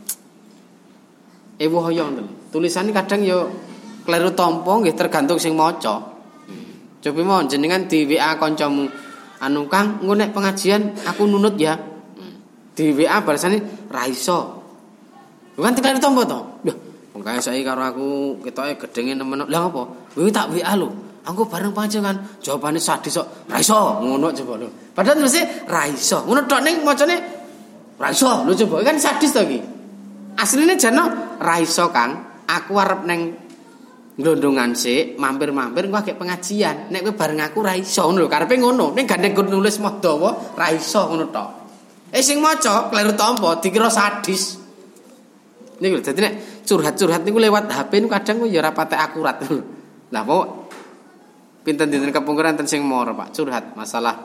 ewo 1.58 1.78
hoyo 1.82 2.06
Tulisannya 2.48 2.96
kadang 2.96 3.20
yo 3.28 3.52
kleru 4.08 4.32
tompo 4.32 4.80
nggih 4.80 4.96
tergantung 4.96 5.36
sing 5.36 5.52
maca. 5.52 6.00
Coba 6.98 7.20
mau 7.22 7.44
jenengan 7.44 7.84
di 7.84 8.08
WA 8.08 8.40
kancamu 8.40 8.88
anu 9.38 9.68
Kang 9.68 10.00
ngonek 10.00 10.32
pengajian 10.32 10.96
aku 11.04 11.28
nunut 11.28 11.60
ya. 11.60 11.76
Di 12.72 12.96
WA 12.96 13.20
balasane 13.20 13.60
ra 13.92 14.08
iso. 14.08 14.64
Bukan 15.60 15.76
kleru 15.76 16.00
tompo 16.00 16.24
to. 16.24 16.40
Lho, 16.64 16.74
wong 17.12 17.20
kaya 17.20 17.36
saiki 17.36 17.60
karo 17.60 17.84
aku 17.84 18.06
ketoke 18.40 18.88
gedenge 18.88 19.12
nemen. 19.20 19.44
Lah 19.44 19.68
apa? 19.68 19.82
Kuwi 20.16 20.32
tak 20.32 20.48
WA 20.56 20.72
lho. 20.72 20.88
Aku 21.28 21.44
bareng 21.44 21.76
panjenengan 21.76 22.16
jawabane 22.40 22.80
sadis 22.80 23.20
kok 23.20 23.44
ra 23.52 23.60
iso 23.60 24.00
ngono 24.00 24.32
coba 24.32 24.64
lho. 24.64 24.68
Padahal 24.96 25.20
mesti 25.20 25.68
ra 25.68 25.84
iso. 25.84 26.24
Ngono 26.24 26.48
tok 26.48 26.64
ning 26.64 26.80
macane 26.80 27.16
ra 28.00 28.08
iso 28.08 28.48
lho 28.48 28.56
coba 28.56 28.80
kan 28.88 28.96
sadis 28.96 29.36
to 29.36 29.44
iki. 29.44 29.77
Asline 30.38 30.78
jano 30.78 31.36
ra 31.42 31.58
iso 31.58 31.90
Kang. 31.90 32.26
Aku 32.48 32.80
arep 32.80 33.04
neng 33.04 33.36
glondongan 34.16 34.72
sik, 34.72 35.20
mampir-mampir 35.20 35.90
engko 35.90 36.00
akeh 36.00 36.16
pengajian. 36.16 36.88
Nek 36.88 37.04
kowe 37.04 37.14
bareng 37.14 37.44
aku 37.44 37.58
ra 37.60 37.76
iso 37.76 38.08
ngono 38.08 38.24
lho, 38.24 38.28
karepe 38.30 38.56
ngono. 38.56 38.96
Nek 38.96 39.04
gandeng 39.04 39.36
nulis 39.46 39.76
mah 39.82 40.00
dawa 40.00 40.56
ra 40.56 40.72
iso 40.72 41.10
ngono 41.10 41.26
tok. 41.28 41.48
Eh 42.08 42.24
sing 42.24 42.40
maca 42.40 42.88
kleru 42.88 43.12
tampa 43.12 43.60
dikira 43.60 43.92
sadis. 43.92 44.56
Niku 45.82 46.00
lho 46.00 46.02
dadi 46.02 46.20
nek 46.24 46.34
curhat-curhat 46.64 47.22
niku 47.26 47.38
lewat 47.42 47.68
HP 47.68 48.00
niku 48.00 48.10
kadang 48.16 48.48
ya 48.48 48.64
ora 48.64 48.72
patek 48.72 49.00
akurat. 49.00 49.36
Lah 50.14 50.24
kok 50.24 50.46
pinten 51.68 51.92
dinten 51.92 52.08
kepungkuran 52.08 52.56
ten 52.56 52.64
sing 52.64 52.80
moro 52.80 53.12
Pak 53.12 53.36
curhat 53.36 53.76
masalah 53.76 54.16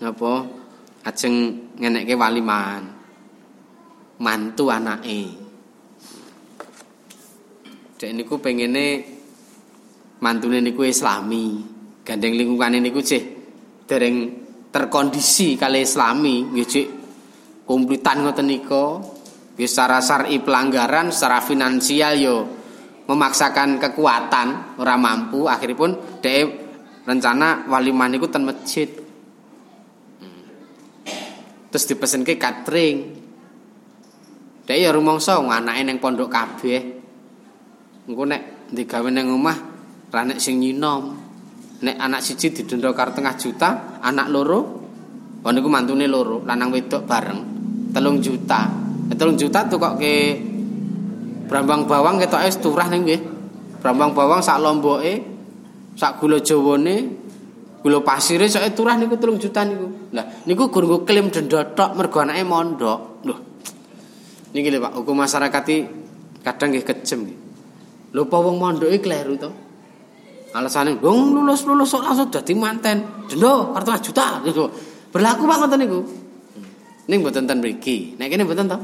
napa 0.00 0.48
ajeng 1.04 1.52
ngenekke 1.76 2.16
waliman 2.16 3.01
mantu 4.22 4.70
anake. 4.70 5.22
Dek 7.98 8.10
niku 8.14 8.38
pengene 8.38 9.02
mantune 10.22 10.62
niku 10.62 10.86
islami. 10.86 11.74
Gandeng 12.02 12.34
lingkungane 12.34 12.78
niku 12.78 13.02
cih 13.02 13.22
dereng 13.86 14.42
terkondisi 14.70 15.54
kali 15.54 15.86
islami 15.86 16.50
nggih 16.50 16.66
cik 16.66 16.88
kumplitan 17.66 18.22
ngoten 18.22 18.46
nika. 18.46 18.86
Nggih 19.52 19.68
secara 19.68 20.00
syar'i 20.00 20.40
pelanggaran, 20.40 21.12
secara 21.12 21.44
finansial 21.44 22.14
yo 22.16 22.36
memaksakan 23.02 23.76
kekuatan 23.82 24.78
ora 24.80 24.96
mampu 24.96 25.44
akhiripun 25.50 26.22
dek 26.22 26.46
rencana 27.04 27.66
walimah 27.66 28.08
niku 28.10 28.26
ten 28.30 28.46
masjid. 28.46 28.88
Hmm. 30.18 30.42
Terus 31.70 31.84
dipesenke 31.90 32.38
catering. 32.38 33.21
Dek 34.62 34.78
ya 34.78 34.94
rumangsa 34.94 35.42
anake 35.42 35.82
ning 35.82 35.98
pondok 35.98 36.30
kabeh. 36.30 36.80
Engko 38.06 38.22
nek 38.26 38.70
digawe 38.70 39.10
ning 39.10 39.30
omah 39.30 39.58
ra 40.10 40.22
nek 40.22 40.38
sing 40.38 40.62
nyinom. 40.62 41.18
Nek 41.82 41.96
anak 41.98 42.22
siji 42.22 42.54
didenda 42.54 42.94
karo 42.94 43.10
tengah 43.10 43.34
juta, 43.34 43.98
anak 43.98 44.30
loro 44.30 44.60
oh 45.42 45.50
niku 45.50 45.66
mantune 45.66 46.06
loro, 46.06 46.46
lanang 46.46 46.70
wedok 46.70 47.02
bareng. 47.02 47.40
Telung 47.90 48.22
juta. 48.22 48.70
Eh, 49.10 49.16
telung 49.18 49.34
juta 49.34 49.66
tuh 49.66 49.76
kok 49.82 49.98
ke 49.98 50.14
Brambang 51.52 51.84
bawang 51.84 52.16
ketoke 52.16 52.48
turah 52.64 52.88
ning 52.88 53.04
nggih. 53.04 53.20
Brambang 53.84 54.16
bawang 54.16 54.40
sak 54.40 54.56
lomboke, 54.56 55.20
sak 56.00 56.16
gula 56.16 56.40
jawane, 56.40 57.12
gula 57.84 58.00
pasire 58.00 58.48
sak 58.48 58.72
turah 58.72 58.96
niku 58.96 59.20
telung 59.20 59.36
juta 59.36 59.60
niku. 59.60 60.16
Lah 60.16 60.24
niku 60.48 60.72
gur 60.72 61.04
klaim 61.04 61.28
denda 61.28 61.60
tok 61.76 61.92
mergo 61.92 62.24
anake 62.24 62.40
mondok. 62.46 63.20
Loh, 63.28 63.51
Niki 64.52 64.68
lho 64.68 64.78
Pak, 64.84 64.92
hukum 65.00 65.16
masyarakat 65.16 65.62
kadang 66.44 66.68
nggih 66.72 66.84
kejem 66.84 67.20
apa 68.12 68.36
wong 68.36 68.60
mondoke 68.60 69.00
kleru 69.00 69.40
to? 69.40 69.48
Alasane 70.52 71.00
wong 71.00 71.32
lulus-lulus 71.32 71.96
kok 71.96 72.04
langsung 72.04 72.28
dadi 72.28 72.52
manten. 72.52 73.24
Denda 73.24 73.72
400 73.72 74.04
juta 74.04 74.44
gitu. 74.44 74.68
Berlaku 75.08 75.48
Pak 75.48 75.56
ngoten 75.64 75.78
niku. 75.80 76.00
Ning 77.08 77.24
mboten 77.24 77.48
ten 77.48 77.64
mriki. 77.64 78.20
Nek 78.20 78.28
kene 78.28 78.44
mboten 78.44 78.68
to. 78.68 78.78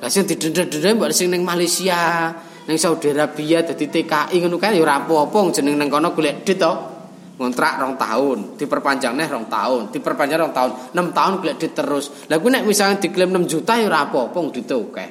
Lah 0.00 0.08
sing 0.08 0.24
didenda-denda 0.24 0.96
mbok 0.96 1.12
sing 1.12 1.28
ning 1.28 1.44
Malaysia, 1.44 2.32
ning 2.64 2.80
Saudi 2.80 3.12
Arabia 3.12 3.60
dadi 3.60 3.84
TKI 3.84 4.36
ngono 4.40 4.56
kae 4.56 4.80
ya 4.80 4.82
ora 4.82 5.04
apa-apa 5.04 5.52
jeneng 5.52 5.76
nang 5.76 5.92
kono 5.92 6.16
golek 6.16 6.40
dit 6.42 6.56
to 6.56 6.91
ngontrak 7.36 7.80
rong 7.80 7.96
tahun, 7.96 8.38
diperpanjang 8.60 9.16
nih 9.16 9.28
rong 9.28 9.46
tahun, 9.48 9.82
diperpanjang 9.88 10.38
rong 10.42 10.54
tahun, 10.54 10.70
enam 10.92 11.08
tahun 11.16 11.32
gelek 11.40 11.56
terus. 11.72 12.28
Lah 12.28 12.38
nek 12.38 12.62
misalnya 12.68 13.00
diklaim 13.00 13.32
6 13.32 13.48
juta 13.48 13.72
ya 13.80 13.88
ora 13.88 14.04
apa-apa 14.06 14.38
gitu 14.52 14.92
oke. 14.92 15.06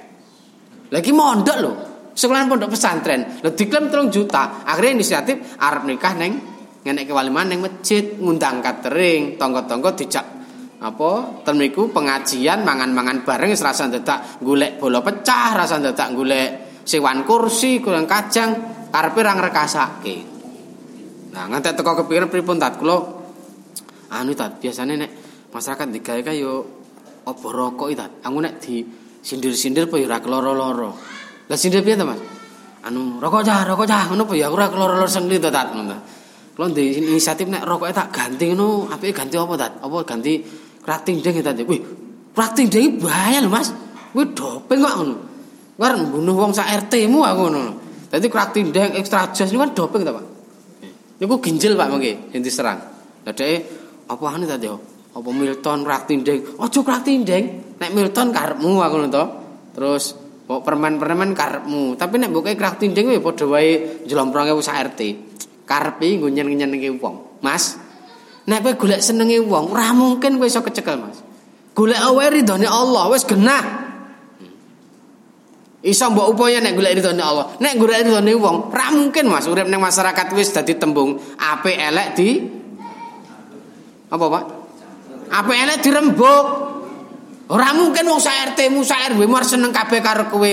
Lagi 0.92 1.12
mondok 1.12 1.58
lho. 1.60 1.74
Sekolahan 2.12 2.52
pondok 2.52 2.76
pesantren. 2.76 3.42
Lho 3.42 3.56
diklaim 3.56 3.90
3 3.90 4.12
juta. 4.12 4.64
Akhirnya 4.68 5.02
inisiatif 5.02 5.58
arep 5.58 5.84
nikah 5.88 6.14
neng 6.14 6.34
ngenek 6.82 7.06
kewaliman 7.10 7.46
neng 7.46 7.60
masjid, 7.62 8.18
ngundang 8.18 8.62
catering, 8.62 9.38
tonggo-tonggo 9.38 9.94
dijak 9.94 10.26
apa 10.82 11.46
temniku 11.46 11.94
pengajian 11.94 12.66
mangan-mangan 12.66 13.22
bareng 13.22 13.54
serasa 13.54 13.86
dadak 13.86 14.42
golek 14.42 14.82
bola 14.82 15.06
pecah, 15.06 15.54
rasa 15.54 15.78
dadak 15.78 16.10
golek 16.18 16.50
sewan 16.82 17.22
kursi, 17.22 17.78
kurang 17.78 18.10
kacang, 18.10 18.50
karepe 18.90 19.22
ra 19.22 19.38
ngrekasake. 19.38 20.31
Nah, 21.32 21.48
ngantek 21.48 21.80
teko 21.80 22.04
kepikiran 22.04 22.28
pripun 22.28 22.60
tat? 22.60 22.76
Kula 22.76 23.00
anu 24.12 24.36
tat 24.36 24.60
biasane 24.60 25.00
nek 25.00 25.12
masyarakat 25.56 25.88
digawe 25.88 26.22
kaya 26.28 26.52
apa 27.24 27.48
rokok 27.48 27.88
itu 27.88 28.04
aku 28.04 28.38
nek 28.44 28.60
di 28.60 28.84
sindir-sindir 29.24 29.88
ya 29.88 30.06
ora 30.12 30.20
keloro-loro? 30.20 30.92
Lah 31.48 31.58
sindir 31.58 31.88
piye 31.88 31.96
to 31.96 32.04
Mas? 32.04 32.20
Anu 32.84 33.24
rokok 33.24 33.48
cah 33.48 33.64
rokok 33.64 33.88
cah 33.88 34.12
ngono 34.12 34.28
apa 34.28 34.34
ya 34.36 34.52
ora 34.52 34.68
keloro-loro 34.68 35.08
sengli 35.08 35.40
to 35.40 35.48
tat 35.48 35.72
ngono 35.72 36.20
kalau 36.52 36.68
di 36.76 37.00
inisiatif 37.00 37.48
nek 37.48 37.64
rokok 37.64 37.96
tak 37.96 38.12
ganti 38.12 38.52
ngono 38.52 38.92
apike 38.92 39.16
ganti 39.16 39.40
apa 39.40 39.56
tat? 39.56 39.72
Apa 39.80 39.98
ganti 40.04 40.44
krating 40.84 41.24
deng 41.24 41.40
tat? 41.40 41.56
Wih 41.64 41.82
krating 42.36 42.68
deng 42.68 43.00
bahaya 43.00 43.40
lho 43.40 43.48
Mas. 43.48 43.72
Wih 44.12 44.28
doping 44.36 44.84
kok 44.84 44.94
ngono. 45.00 45.16
War 45.80 45.96
bunuh 45.96 46.36
wong 46.36 46.52
sak 46.52 46.68
RT 46.92 47.08
mu 47.08 47.24
aku 47.24 47.48
ngono 47.48 47.64
dadi 48.12 48.28
krating 48.28 48.76
deng 48.76 48.92
ekstra 49.00 49.32
niku 49.32 49.64
kan 49.64 49.72
doping 49.72 50.04
to 50.04 50.12
Pak 50.12 50.26
niku 51.22 51.38
ginjel 51.38 51.78
Pak 51.78 51.88
mengke 51.94 52.34
yang 52.34 52.42
diserang 52.42 52.82
lah 53.22 53.34
apa 54.12 54.24
anu 54.28 54.44
tadi 54.50 54.66
yo 54.66 54.76
apa 55.14 55.30
Milton 55.30 55.86
Kraktindeng 55.86 56.58
aja 56.58 56.80
Kraktindeng 56.82 57.46
nek 57.78 57.90
Milton 57.94 58.34
karepmu 58.34 58.82
aku 58.82 58.96
ngono 58.98 59.24
terus 59.72 60.18
kok 60.52 60.68
permen-permen 60.68 61.32
karepmu. 61.32 61.96
Tapi 61.96 62.20
nek 62.20 62.30
mbok 62.36 62.52
Kraktindeng 62.60 63.08
ya 63.08 63.24
padha 63.24 63.48
wae 63.48 64.04
jlomprongke 64.04 64.52
sak 64.60 64.92
RT 64.92 65.00
karepe 65.64 66.20
nggo 66.20 66.28
nyen-nyenenge 66.28 66.92
wong. 67.00 67.40
Mas 67.40 67.80
nek 68.44 68.60
kowe 68.60 68.74
golek 68.76 69.00
senenge 69.00 69.40
wong 69.40 69.72
ora 69.72 69.96
mungkin 69.96 70.36
kowe 70.36 70.48
iso 70.48 70.60
kecekel 70.60 71.00
Mas. 71.00 71.24
Golek 71.72 72.04
awe 72.04 72.24
ridone 72.28 72.68
Allah 72.68 73.08
wis 73.16 73.24
genah 73.24 73.81
Iso 75.82 76.14
mbok 76.14 76.38
upaya 76.38 76.62
nek 76.62 76.78
golek 76.78 77.02
ridone 77.02 77.22
Allah. 77.26 77.58
Nek 77.58 77.74
golek 77.82 78.06
ridone 78.06 78.38
wong, 78.38 78.70
ora 78.70 78.94
mungkin 78.94 79.26
Mas 79.26 79.50
urip 79.50 79.66
ning 79.66 79.82
masyarakat 79.82 80.30
wis 80.38 80.54
dadi 80.54 80.78
tembung 80.78 81.18
apik 81.42 81.74
elek 81.74 82.08
di 82.14 82.38
apa 84.12 84.26
Pak? 84.30 84.44
Apa 85.34 85.52
elek 85.58 85.78
dirembuk. 85.82 86.46
Ora 87.50 87.74
mungkin 87.74 88.06
wong 88.08 88.22
sak 88.22 88.54
RT 88.54 88.70
mu 88.70 88.86
sak 88.86 89.18
RW 89.18 89.26
mu 89.26 89.42
seneng 89.42 89.74
kabeh 89.74 90.06
karo 90.06 90.30
kowe. 90.30 90.52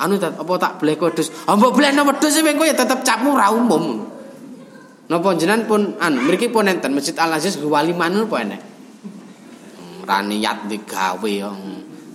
Anu 0.00 0.16
tat 0.22 0.38
apa 0.38 0.52
tak 0.56 0.78
bleh 0.78 0.94
wedhus. 0.94 1.34
Ah 1.50 1.58
mbok 1.58 1.74
blehno 1.74 2.06
wedhus 2.06 2.30
sing 2.30 2.46
kowe 2.46 2.70
tetep 2.70 3.02
capmu 3.02 3.34
ra 3.34 3.50
umum. 3.50 4.06
Napa 5.10 5.34
jenengan 5.34 5.66
pun 5.66 5.98
anu 5.98 6.22
mriki 6.30 6.46
pun 6.54 6.70
enten 6.70 6.94
Masjid 6.94 7.18
Al 7.18 7.34
Aziz 7.34 7.58
wali 7.58 7.90
manul 7.90 8.30
apa 8.30 8.46
enek? 8.46 8.60
Hmm, 8.62 10.06
ra 10.06 10.22
niat 10.22 10.70
digawe 10.70 11.26
yo. 11.34 11.50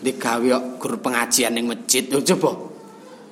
Digawe 0.05 0.45
yo 0.45 0.77
guru 0.77 1.01
pengajian 1.01 1.57
ning 1.57 1.65
masjid. 1.65 2.05
Yo 2.05 2.21
coba. 2.21 2.53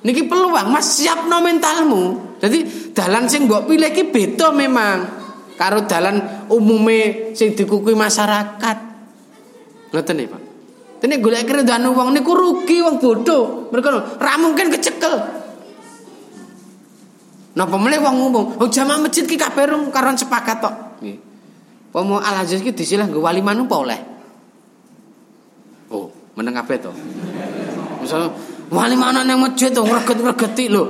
Niki 0.02 0.26
peluang 0.26 0.74
Mas 0.74 0.98
siapno 0.98 1.38
mentalmu. 1.38 2.34
Jadi 2.42 2.90
dalan 2.90 3.30
sing 3.30 3.46
mbok 3.46 3.70
pilih 3.70 3.88
iki 3.94 4.10
beda 4.10 4.50
memang 4.50 5.06
karo 5.54 5.86
dalan 5.86 6.44
umume 6.50 7.30
sing 7.32 7.54
dikukui 7.54 7.94
masyarakat. 7.94 8.76
Ngoten 9.94 10.14
nggih, 10.18 10.28
Pak. 10.28 10.42
Dene 10.98 11.22
golek 11.22 11.46
keridhaan 11.46 11.86
wong 11.88 12.10
niku 12.10 12.34
rugi 12.34 12.82
wong 12.82 12.98
bodoh. 12.98 13.70
Mereka 13.70 14.18
ra 14.18 14.34
mungkin 14.42 14.74
kecekel. 14.74 15.14
Napa 17.54 17.76
meneh 17.78 18.02
wong 18.02 18.16
umum? 18.18 18.44
Oh 18.58 18.66
jamaah 18.66 18.98
masjid 18.98 19.22
ki 19.22 19.38
kabeh 19.38 19.70
karon 19.94 20.18
sepakat 20.18 20.58
tok. 20.58 20.74
Nggih. 20.98 21.18
Pomo 21.94 22.18
Al 22.18 22.42
Aziz 22.42 22.58
ki 22.58 22.74
disilah 22.74 23.06
nggo 23.06 23.22
wali 23.22 23.38
manu 23.38 23.70
apa 23.70 23.76
oleh? 23.78 24.00
Meneng 26.34 26.54
kabeh 26.58 26.76
to. 26.82 26.92
Misal 28.02 28.30
wali 28.74 28.98
mana 28.98 29.22
nang 29.22 29.38
masjid 29.38 29.70
to 29.70 29.86
ngreget-ngregeti 29.86 30.66
lho. 30.66 30.84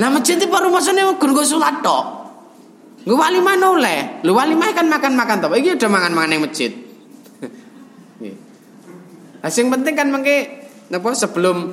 Lah 0.00 0.08
masjid 0.08 0.40
iki 0.40 0.48
baru 0.48 0.72
masane 0.72 1.04
nggo 1.04 1.42
salat 1.44 1.84
tok. 1.84 2.04
Lu 3.04 3.16
wali 3.16 3.40
mana 3.40 3.72
oleh? 3.72 4.24
Lu 4.24 4.32
wali 4.32 4.56
kan 4.56 4.88
makan-makan 4.88 5.44
toh. 5.44 5.52
Iki 5.52 5.76
udah 5.76 5.88
mangan-mangan 5.88 6.30
yang 6.36 6.42
masjid. 6.44 6.72
Nah, 9.40 9.48
yang 9.48 9.72
penting 9.72 9.96
kan 9.96 10.12
mengke 10.12 10.68
napa 10.92 11.16
sebelum 11.16 11.72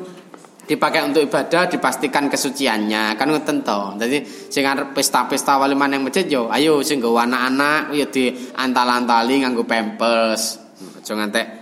dipakai 0.63 1.03
untuk 1.03 1.27
ibadah 1.27 1.67
dipastikan 1.67 2.31
kesuciannya 2.31 3.19
kan 3.19 3.27
ngoten 3.27 3.59
to. 3.59 3.99
Dadi 3.99 4.23
sing 4.23 4.63
arep 4.63 4.95
pesta-pesta 4.95 5.59
wali 5.59 5.75
yang 5.75 5.99
masjid 5.99 6.23
yo 6.31 6.47
ayo 6.47 6.79
sing 6.79 7.03
nggo 7.03 7.11
anak-anak 7.19 7.91
yo 7.91 8.07
di 8.07 8.31
antal-antali 8.55 9.43
nganggo 9.43 9.67
pampers. 9.67 10.63
Aja 11.03 11.11
ngantek 11.11 11.56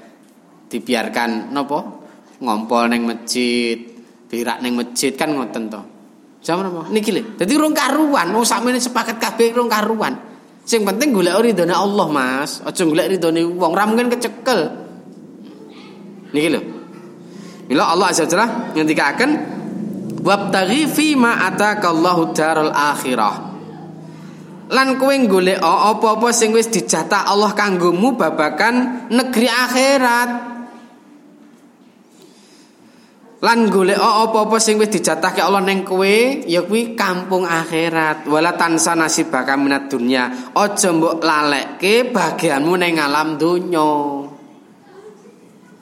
dibiarkan 0.70 1.54
napa 1.54 1.80
ngompol 2.42 2.92
neng 2.92 3.08
masjid, 3.08 3.78
birak 4.28 4.60
neng 4.60 4.76
masjid 4.76 5.16
kan 5.16 5.32
ngoten 5.32 5.72
to. 5.72 5.82
Zaman 6.46 6.70
apa? 6.70 6.94
Niki 6.94 7.10
lho. 7.10 7.22
Dadi 7.42 7.58
rong 7.58 7.74
karuan, 7.74 8.30
wong 8.30 8.46
sakmene 8.46 8.78
sepakat 8.78 9.18
kabeh 9.18 9.50
rong 9.58 9.66
karuan. 9.66 10.14
Sing 10.62 10.86
penting 10.86 11.14
golek 11.14 11.34
ridhone 11.42 11.74
Allah, 11.74 12.08
Mas. 12.10 12.62
Aja 12.62 12.86
golek 12.86 13.18
ridhone 13.18 13.42
wong, 13.50 13.72
ora 13.74 13.90
mungkin 13.90 14.14
kecekel. 14.14 14.60
Niki 16.34 16.50
lho. 16.54 16.62
Mila 17.66 17.90
Allah 17.90 18.14
Azza 18.14 18.30
wajalla 18.30 18.78
ngendikaken 18.78 19.32
wabtaghi 20.22 20.86
fi 20.86 21.18
ma 21.18 21.50
atakallahu 21.50 22.30
darul 22.38 22.70
akhirah. 22.70 23.36
Lan 24.70 24.98
kowe 25.02 25.14
golek 25.26 25.62
apa-apa 25.62 26.30
sing 26.30 26.54
wis 26.54 26.70
dijatah 26.70 27.26
Allah 27.26 27.58
kanggomu 27.58 28.14
babakan 28.14 29.10
negeri 29.10 29.50
akhirat. 29.50 30.30
Lan 33.44 33.68
golek 33.68 34.00
apa-apa 34.00 34.56
sing 34.64 34.80
wis 34.80 34.88
dijatahke 34.88 35.44
Allah 35.44 35.60
ning 35.60 35.84
kowe 35.84 36.16
ya 36.48 36.64
kuwi 36.64 36.96
kampung 36.96 37.44
akhirat. 37.44 38.24
Wala 38.32 38.56
tansa 38.56 38.96
nasibaka 38.96 39.60
minat 39.60 39.92
dunya. 39.92 40.52
Aja 40.56 40.96
mbok 40.96 41.20
lalekke 41.20 42.16
bagianmu 42.16 42.76
ning 42.80 42.96
alam 42.96 43.36
donya. 43.36 43.92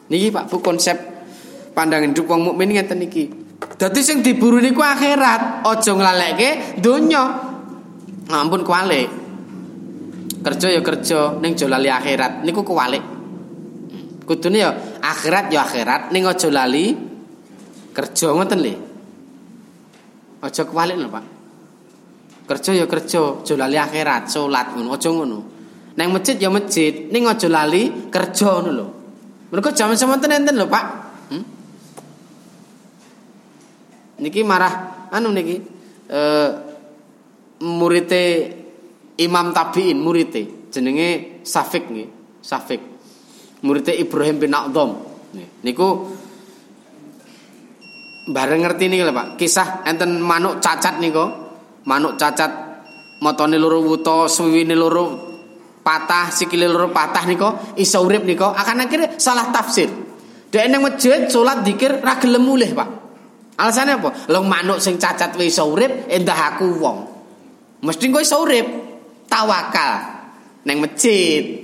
Niki 0.09 0.33
Pak 0.33 0.49
Bu 0.49 0.65
konsep 0.65 0.97
pandangan 1.77 2.11
hidup 2.11 2.25
wong 2.25 2.41
mukmin 2.53 2.73
ngeten 2.73 3.01
niki 3.01 3.29
dadi 3.77 4.01
sing 4.01 4.25
diburu 4.25 4.57
niku 4.57 4.81
akhirat. 4.81 5.61
Aja 5.61 5.91
nglalekke 5.93 6.81
donya. 6.81 7.53
Ampun 8.33 8.65
kualik. 8.65 9.09
Kerja 10.43 10.67
ya 10.73 10.81
kerja 10.81 11.37
ning 11.37 11.53
aja 11.53 11.65
lali 11.69 11.87
akhirat. 11.87 12.41
Niku 12.41 12.65
kualik. 12.65 13.03
Kudune 14.25 14.57
ya 14.57 14.73
akhirat 15.05 15.53
ya 15.53 15.61
akhirat. 15.61 16.09
Ning 16.09 16.25
aja 16.25 16.49
lali 16.49 17.12
Kerja 17.93 18.33
ngoten 18.33 18.59
lho. 18.59 18.73
Aja 20.41 20.65
kewalik 20.65 20.97
lho, 20.97 21.07
Pak. 21.07 21.25
Kerja 22.43 22.71
ya 22.75 22.85
kerja, 22.89 23.39
aja 23.39 23.53
lali 23.55 23.77
akhirat, 23.79 24.27
salat 24.27 24.75
ngono, 24.75 24.89
aja 24.97 25.09
ngono. 25.13 25.39
Nang 25.93 26.09
masjid 26.09 26.35
ya 26.41 26.49
masjid, 26.49 27.07
ning 27.13 27.29
aja 27.29 27.47
lali 27.47 28.09
kerja 28.09 28.59
ngono 28.59 28.71
lho. 28.73 28.87
Mergo 29.53 29.69
jaman 29.71 29.95
semonten 29.95 30.33
enten 30.33 30.57
lho, 30.57 30.65
Pak. 30.67 30.85
Hmm? 31.29 31.45
Niki 34.19 34.41
marah 34.41 35.07
anu 35.13 35.29
niki 35.29 35.55
eh 36.09 36.49
murite 37.63 38.23
Imam 39.21 39.53
Tabi'in 39.53 40.01
murite 40.01 40.67
jenenge 40.73 41.39
Safik 41.45 41.87
nggih, 41.87 42.09
Safik. 42.41 42.81
Murite 43.63 43.95
Ibrahim 43.95 44.41
bin 44.41 44.51
A'dham. 44.51 44.99
Niku 45.63 45.87
Bareng 48.23 48.63
ngerti 48.63 48.87
nih 48.87 49.03
Pak. 49.11 49.27
Kisah 49.35 49.83
enten 49.83 50.23
manuk 50.23 50.63
cacat 50.63 50.99
kok 50.99 51.29
Manuk 51.83 52.15
cacat 52.15 52.51
motone 53.19 53.59
loro 53.59 53.83
wuto, 53.83 54.31
suwiwine 54.31 54.75
loro 54.75 55.03
patah, 55.83 56.31
sikile 56.31 56.67
loro 56.67 56.91
patah 56.91 57.23
kok 57.27 57.75
iso 57.75 57.99
urip 58.03 58.23
kok 58.35 58.55
Akan 58.55 58.83
akhirnya 58.83 59.19
salah 59.19 59.51
tafsir. 59.51 59.91
Dek 60.53 60.69
nang 60.69 60.85
masjid 60.85 61.25
salat 61.27 61.65
dikir 61.65 61.97
ra 62.05 62.21
gelem 62.21 62.45
mulih, 62.45 62.77
Pak. 62.77 62.89
Alasannya 63.57 63.97
apa? 63.97 64.09
Long 64.29 64.45
manuk 64.45 64.77
sing 64.77 65.01
cacat 65.01 65.33
wis 65.33 65.57
iso 65.57 65.65
urip, 65.65 66.05
endah 66.05 66.53
aku 66.53 66.77
wong. 66.77 66.97
Mesti 67.81 68.05
kowe 68.13 68.21
iso 68.21 68.37
urip. 68.45 68.67
Tawakal 69.25 69.93
nang 70.69 70.77
masjid. 70.77 71.57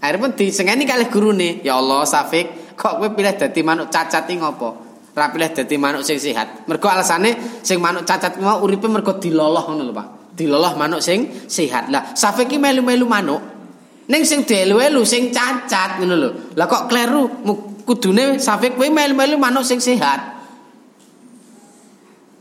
Akhirnya 0.00 0.20
pun 0.24 0.30
disengeni 0.40 0.88
kalih 0.88 1.12
gurune, 1.12 1.60
ya 1.60 1.76
Allah 1.76 2.08
Safik, 2.08 2.76
kok 2.80 2.96
kowe 2.96 3.08
pilih 3.12 3.36
dadi 3.36 3.60
manuk 3.60 3.92
cacat 3.92 4.24
iki 4.24 4.40
ngopo? 4.40 4.83
Rapileh 5.14 5.54
dadi 5.54 5.78
manuk 5.78 6.02
sing 6.02 6.18
sehat. 6.18 6.66
Mergo 6.66 6.90
alasane 6.90 7.62
sing 7.62 7.78
manuk 7.78 8.02
cacat 8.02 8.34
mau 8.42 8.58
uripe 8.66 8.90
mergo 8.90 9.14
diloloh 9.22 9.62
ngono 9.62 9.82
lho, 9.86 9.94
Pak. 9.94 10.06
Diloloh 10.34 10.74
manuk 10.74 10.98
sing 10.98 11.46
sehat. 11.46 11.88
Lah, 11.94 12.18
Safik 12.18 12.50
iki 12.50 12.58
melu-melu 12.58 13.06
manuk. 13.06 13.42
Ning 14.10 14.26
sing 14.26 14.42
dielu-elu 14.42 15.06
sing 15.06 15.30
cacat 15.30 16.02
ngono 16.02 16.14
lho. 16.18 16.30
Lah 16.58 16.66
kok 16.66 16.90
kleru 16.90 17.46
kudune 17.86 18.42
Safik 18.42 18.74
kowe 18.74 18.90
melu-melu 18.90 19.38
manuk 19.38 19.62
sing 19.62 19.78
sehat. 19.78 20.34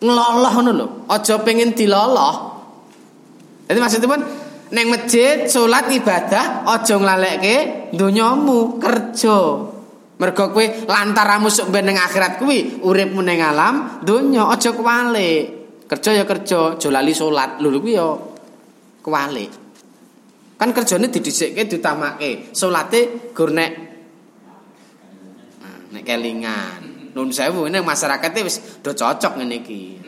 ngeloloh 0.04 0.52
ngono 0.52 0.72
lho. 0.76 0.88
Aja 1.08 1.40
pengen 1.40 1.72
diloloh. 1.72 2.36
Jadi 3.72 3.80
maksudnya 3.80 4.12
pun 4.12 4.22
neng 4.76 4.88
masjid 4.92 5.48
salat 5.48 5.88
ibadah 5.88 6.68
aja 6.68 6.96
nglalekke 7.00 7.58
donyamu 7.96 8.78
kerja. 8.84 9.72
Mergo 10.24 10.56
kowe 10.56 10.64
lantaramu 10.88 11.52
sok 11.52 11.68
ben 11.68 11.84
ning 11.84 12.00
akhirat 12.00 12.40
kuwi 12.40 12.80
uripmu 12.80 13.20
ning 13.20 13.44
alam 13.44 14.00
donya 14.00 14.48
aja 14.48 14.72
kuwalik. 14.72 15.44
Kerja 15.84 16.16
ya 16.16 16.24
kerja, 16.24 16.80
aja 16.80 16.88
lali 16.88 17.12
salat. 17.12 17.60
Lho 17.60 17.76
kuwi 17.84 18.00
ya 18.00 18.08
kuwalik. 19.04 19.52
Kan 20.56 20.72
kerjane 20.72 21.12
didhisikke 21.12 21.68
diutamake. 21.68 22.56
Salate 22.56 23.36
gur 23.36 23.52
nek 23.52 23.72
nek 25.92 26.04
kelingan. 26.08 27.12
Nun 27.12 27.28
sewu 27.36 27.68
ini 27.68 27.84
masyarakat 27.84 28.32
wis 28.48 28.80
do 28.80 28.96
cocok 28.96 29.44
ngene 29.44 29.60
iki. 29.60 30.00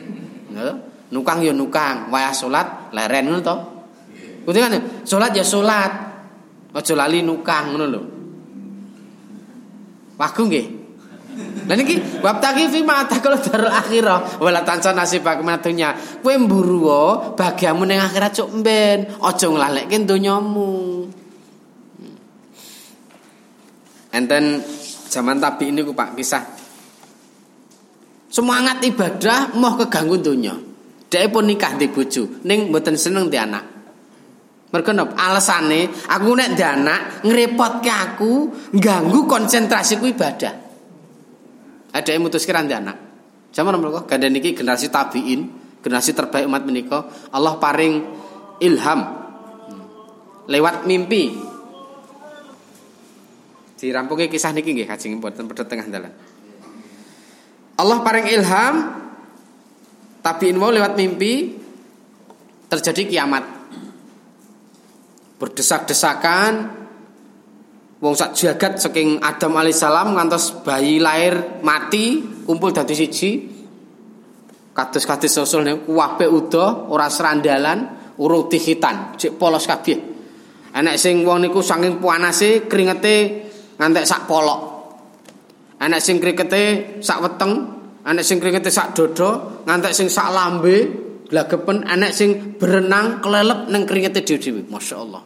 Nukang 1.12 1.44
ya 1.44 1.52
nukang, 1.52 2.08
wayah 2.08 2.32
salat 2.32 2.88
leren 2.96 3.28
ngono 3.28 3.44
to. 3.44 3.56
Kan 4.48 5.04
salat 5.04 5.36
ya 5.36 5.44
salat. 5.44 5.92
Aja 6.72 6.92
lali 6.96 7.20
nukang 7.20 7.76
ngono 7.76 7.84
lho. 7.84 8.15
Wagu 10.16 10.42
nggih. 10.48 10.66
Lah 11.68 11.76
niki 11.76 12.00
wabtaqi 12.24 12.72
fi 12.72 12.80
ma 12.80 13.04
kalau 13.04 13.36
darul 13.36 13.68
akhirah 13.68 14.40
wala 14.40 14.64
tansa 14.64 14.96
nasibak 14.96 15.44
matunya. 15.44 15.92
Kowe 16.24 16.32
mburu 16.32 17.36
bagiamu 17.36 17.84
ning 17.84 18.00
akhirat 18.00 18.32
cuk 18.40 18.64
mben, 18.64 19.20
aja 19.20 19.46
nglalekke 19.50 19.96
donyamu. 20.08 21.04
Hmm. 22.00 22.16
Enten 24.16 24.64
zaman 25.12 25.36
tabi 25.36 25.68
ini 25.68 25.84
ku 25.84 25.92
Pak 25.92 26.16
kisah 26.16 26.44
semangat 28.32 28.80
ibadah 28.80 29.52
mau 29.60 29.76
keganggu 29.76 30.16
donya. 30.16 30.56
Dia 31.06 31.30
pun 31.30 31.46
nikah 31.46 31.78
di 31.78 31.86
bojo, 31.86 32.42
ning 32.42 32.72
mboten 32.72 32.98
seneng 32.98 33.30
di 33.30 33.38
anak. 33.38 33.75
Mergo 34.76 34.92
napa? 34.92 35.16
Alasane 35.16 35.88
aku 35.88 36.36
nek 36.36 36.52
di 36.52 36.60
anak 36.60 37.24
ngrepotke 37.24 37.88
aku, 37.88 38.32
ganggu 38.76 39.24
konsentrasiku 39.24 40.04
ibadah. 40.04 40.52
Ada 41.96 42.12
yang 42.12 42.28
mutus 42.28 42.44
anak. 42.44 42.96
Zaman 43.56 43.72
mereka 43.80 44.04
ganda 44.04 44.28
niki 44.28 44.52
generasi 44.52 44.92
tabiin, 44.92 45.48
generasi 45.80 46.12
terbaik 46.12 46.44
umat 46.44 46.60
menika, 46.68 47.08
Allah 47.32 47.56
paring 47.56 47.94
ilham 48.60 49.00
lewat 50.44 50.84
mimpi. 50.84 51.32
Dirampungi 53.80 54.28
kisah 54.28 54.52
niki 54.52 54.76
nggih 54.76 54.84
kajeng 54.84 55.16
mboten 55.16 55.48
pedhot 55.48 55.72
tengah 55.72 55.88
dalan. 55.88 56.12
Allah 57.80 57.98
paring 58.04 58.28
ilham 58.28 58.74
tabiin 60.20 60.60
mau 60.60 60.68
lewat 60.68 61.00
mimpi 61.00 61.64
terjadi 62.68 63.08
kiamat 63.08 63.55
berdesak-desakan. 65.36 66.52
Wong 67.96 68.12
sak 68.12 68.36
jagat 68.36 68.76
saking 68.76 69.24
Adam 69.24 69.56
alaihissalam 69.56 70.12
ngantos 70.12 70.60
bayi 70.60 71.00
lahir 71.00 71.64
mati 71.64 72.20
kumpul 72.44 72.72
dadi 72.76 72.92
siji. 72.92 73.30
Kados-kados 74.76 75.32
sosul 75.32 75.64
niku 75.64 75.96
kabeh 75.96 76.28
udo 76.28 76.92
ora 76.92 77.08
serandalan 77.08 78.12
uruti 78.20 78.60
hitan 78.60 79.16
cek 79.16 79.40
polos 79.40 79.64
kabeh. 79.64 79.96
Anak 80.76 81.00
sing 81.00 81.24
wong 81.24 81.48
niku 81.48 81.64
saking 81.64 81.96
panase 81.96 82.68
keringete 82.68 83.48
ngantek 83.80 84.04
sak 84.04 84.28
polok. 84.28 84.60
Anak 85.80 86.04
sing 86.04 86.20
keringete 86.20 87.00
sak 87.00 87.24
weteng 87.24 87.52
anak 88.04 88.24
sing 88.28 88.36
keringete 88.36 88.68
sak 88.68 88.92
dodo 88.92 89.64
ngantek 89.64 89.96
sing 89.96 90.12
sak 90.12 90.28
lambe 90.28 91.05
glagepen 91.26 91.82
anak 91.86 92.14
sing 92.14 92.56
berenang 92.56 93.18
kelelep 93.20 93.66
neng 93.70 93.82
keringete 93.84 94.22
dhewe-dhewe. 94.22 94.66
Masyaallah. 94.70 95.22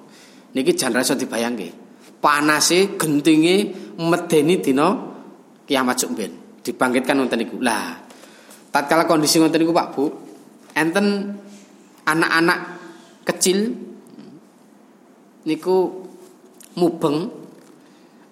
Niki 0.56 0.72
jan 0.74 0.96
rasa 0.96 1.14
dibayangke. 1.14 1.70
Panase 2.20 3.00
gentinge 3.00 3.72
medeni 3.96 4.60
dina 4.60 4.92
kiamat 5.64 5.96
sok 5.96 6.10
ben 6.16 6.32
dibangkitkan 6.60 7.16
wonten 7.16 7.38
niku. 7.40 7.56
Lah 7.60 7.96
tatkala 8.72 9.08
kondisi 9.08 9.40
wonten 9.40 9.60
niku 9.60 9.72
Pak 9.72 9.88
Bu 9.96 10.04
enten 10.76 11.36
anak-anak 12.04 12.58
kecil 13.24 13.72
niku 15.48 15.76
mubeng 16.76 17.28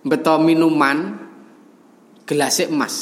beto 0.05 0.35
minuman 0.41 1.17
gelas 2.29 2.61
emas. 2.61 2.95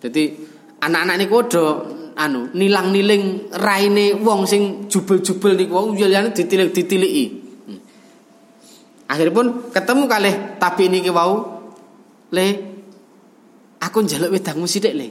Jadi 0.00 0.32
anak-anak 0.80 1.16
niku 1.20 1.36
do 1.46 1.64
anu 2.16 2.52
nilang-niling 2.52 3.52
raine 3.56 4.16
wong 4.20 4.44
sing 4.44 4.86
jubel-jubel 4.86 5.56
niku 5.56 5.72
wong 5.72 5.88
liyane 5.96 6.30
ditilik-ditiliki. 6.30 7.24
Hmm. 7.66 7.80
Akhiripun 9.08 9.72
ketemu 9.72 10.02
kalih 10.08 10.34
tapi 10.60 10.88
niki 10.92 11.10
wau 11.10 11.62
le 12.32 12.46
aku 13.80 13.98
njaluk 14.04 14.32
wedangmu 14.36 14.68
sithik 14.68 14.94
le. 14.94 15.08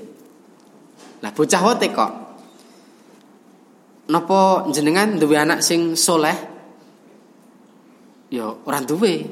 Lah 1.21 1.31
bocah 1.33 1.61
wote 1.61 1.87
kok. 1.93 2.11
Napa 4.11 4.67
jenengan 4.73 5.15
duwe 5.15 5.37
anak 5.37 5.63
sing 5.63 5.93
soleh? 5.95 6.35
Ya 8.33 8.49
ora 8.49 8.81
duwe. 8.81 9.23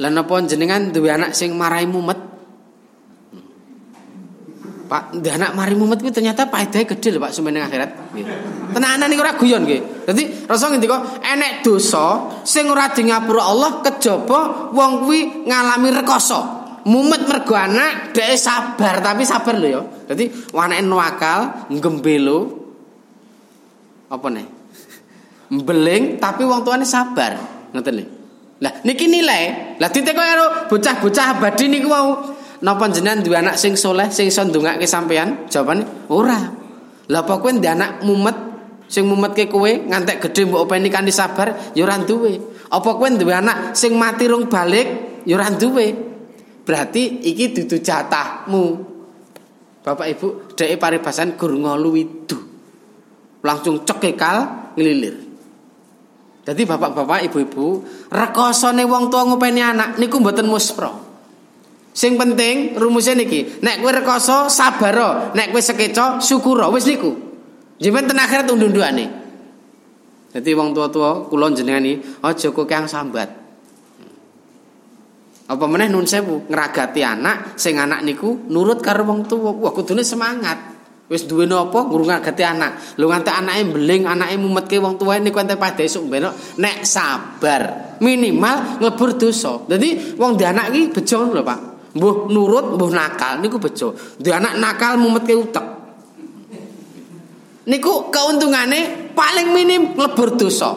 Lah 0.00 0.10
napa 0.10 0.40
jenengan 0.44 0.90
duwe 0.90 1.12
anak 1.12 1.32
sing 1.36 1.54
marai 1.54 1.84
mumet? 1.84 2.35
Pak, 4.86 5.18
anak 5.18 5.58
mari 5.58 5.74
mumet 5.74 5.98
kuwi 5.98 6.14
ternyata 6.14 6.46
paedahe 6.46 6.86
gede 6.86 7.14
lho 7.14 7.18
Pak 7.18 7.34
sumeneng 7.34 7.66
akhirat. 7.66 8.14
Nggih. 8.14 8.26
Tenanan 8.70 9.10
niku 9.10 9.26
ora 9.26 9.34
guyon 9.34 9.66
nggih. 9.66 10.06
Dadi 10.06 10.46
rasa 10.46 10.70
ngendika 10.70 11.22
enek 11.26 11.66
dosa 11.66 12.38
sing 12.46 12.70
ora 12.70 12.94
di 12.94 13.02
ngapura 13.02 13.42
Allah 13.42 13.82
kejaba 13.82 14.70
wong 14.70 14.92
kuwi 15.02 15.46
ngalami 15.50 15.90
rekoso. 15.90 16.40
Mumet 16.86 17.26
mergo 17.26 17.58
anak 17.58 18.14
dhek 18.14 18.38
sabar 18.38 19.02
tapi 19.02 19.26
sabar 19.26 19.58
lho 19.58 19.68
ya. 19.68 19.82
Dadi 20.06 20.30
anake 20.54 20.82
nuakal, 20.86 21.40
gembelo 21.82 22.38
apa 24.06 24.26
nih? 24.30 24.46
Mbeling 25.50 26.22
tapi 26.22 26.46
wong 26.46 26.62
tuane 26.62 26.86
sabar. 26.86 27.34
Ngoten 27.74 27.92
lho. 27.98 28.04
Lah 28.62 28.72
niki 28.86 29.10
nilai. 29.10 29.76
Lah 29.82 29.90
diteko 29.90 30.22
karo 30.22 30.46
bocah-bocah 30.70 31.26
abadi 31.36 31.66
niku 31.66 31.90
wau 31.90 32.38
Napa 32.64 32.88
jenengan 32.88 33.20
duwe 33.20 33.36
anak 33.36 33.60
sing 33.60 33.76
soleh 33.76 34.08
sing 34.08 34.32
iso 34.32 34.40
ndongake 34.44 34.88
sampean? 34.88 35.44
Jawabane 35.52 36.08
ora. 36.08 36.40
Lah 37.06 37.20
apa 37.22 37.38
kowe 37.38 37.52
ndek 37.52 37.72
anak 37.76 37.90
mumet 38.02 38.36
sing 38.88 39.04
mumetke 39.04 39.50
kowe 39.52 39.68
ngantek 39.68 40.24
gedhe 40.28 40.48
mbok 40.48 40.64
openi 40.64 40.88
kanthi 40.88 41.12
sabar 41.12 41.72
ya 41.76 41.84
ora 41.84 42.00
duwe. 42.00 42.40
Apa 42.72 42.90
kowe 42.96 43.08
duwe 43.12 43.34
anak 43.36 43.76
sing 43.76 43.94
mati 43.94 44.24
rung 44.24 44.48
balik 44.48 45.20
ya 45.28 45.36
ora 45.36 45.52
duwe. 45.52 45.86
Berarti 46.66 47.22
iki 47.22 47.52
dudu 47.52 47.78
jatahmu. 47.78 48.64
Bapak 49.86 50.06
Ibu 50.18 50.58
dhek 50.58 50.80
paribasan 50.82 51.38
gur 51.38 51.54
ngolu 51.54 51.88
widu. 51.94 52.38
Langsung 53.46 53.86
cekekal 53.86 54.72
ngelilir. 54.74 55.26
Jadi 56.46 56.62
bapak-bapak, 56.62 57.26
ibu-ibu, 57.26 57.82
rekosone 58.06 58.86
wong 58.86 59.10
tua 59.10 59.26
ngopeni 59.26 59.66
anak 59.66 59.98
niku 59.98 60.22
mboten 60.22 60.46
muspro. 60.46 61.05
Sing 61.96 62.20
penting 62.20 62.76
rumusnya 62.76 63.16
niki, 63.16 63.64
nek 63.64 63.80
kowe 63.80 63.88
rekoso 63.88 64.52
sabar, 64.52 65.32
nek 65.32 65.48
kowe 65.48 65.62
sekeco 65.64 66.20
syukur, 66.20 66.60
wis 66.68 66.84
niku. 66.84 67.08
Jimen 67.80 68.04
ten 68.04 68.20
akhirat 68.20 68.52
undu-unduane. 68.52 69.06
Dadi 70.28 70.52
wong 70.52 70.76
tua-tua 70.76 71.32
kula 71.32 71.48
jenengan 71.56 71.88
iki 71.88 72.20
aja 72.20 72.52
kok 72.52 72.68
kang 72.68 72.84
sambat. 72.84 73.32
Apa 75.48 75.64
meneh 75.64 75.88
nun 75.88 76.04
sewu 76.04 76.44
ngragati 76.52 77.00
anak 77.00 77.56
sing 77.56 77.80
anak 77.80 78.04
niku 78.04 78.44
nurut 78.52 78.84
karo 78.84 79.08
wong 79.08 79.24
tua. 79.24 79.56
Wah 79.56 79.72
kudune 79.72 80.04
semangat. 80.04 80.76
Wis 81.08 81.24
duwe 81.24 81.48
napa 81.48 81.88
ngrungakati 81.88 82.44
anak. 82.44 83.00
Lho 83.00 83.08
nganti 83.08 83.32
anake 83.32 83.62
mbeling, 83.72 84.04
anake 84.04 84.36
mumetke 84.36 84.76
wong 84.76 85.00
tuwa 85.00 85.16
niku 85.16 85.40
ente 85.40 85.56
padha 85.56 85.80
esuk 85.80 86.12
benok 86.12 86.60
nek 86.60 86.84
sabar. 86.84 87.96
Minimal 88.04 88.84
nglebur 88.84 89.16
dosa. 89.16 89.64
Dadi 89.64 90.18
wong 90.20 90.36
di 90.36 90.44
anak 90.44 90.76
iki 90.76 90.92
bejo 90.92 91.32
lho 91.32 91.40
Pak. 91.40 91.75
Mbuh 91.96 92.28
nurut, 92.28 92.76
mbuh 92.76 92.92
nakal 92.92 93.40
niku 93.40 93.56
bejo. 93.56 93.96
Di 94.20 94.28
anak 94.28 94.60
nakal 94.60 95.00
mumetke 95.00 95.32
utek. 95.32 95.66
Niku 97.66 98.12
keuntungane 98.12 99.10
paling 99.16 99.56
minim 99.56 99.96
lebur 99.96 100.36
dosa. 100.36 100.70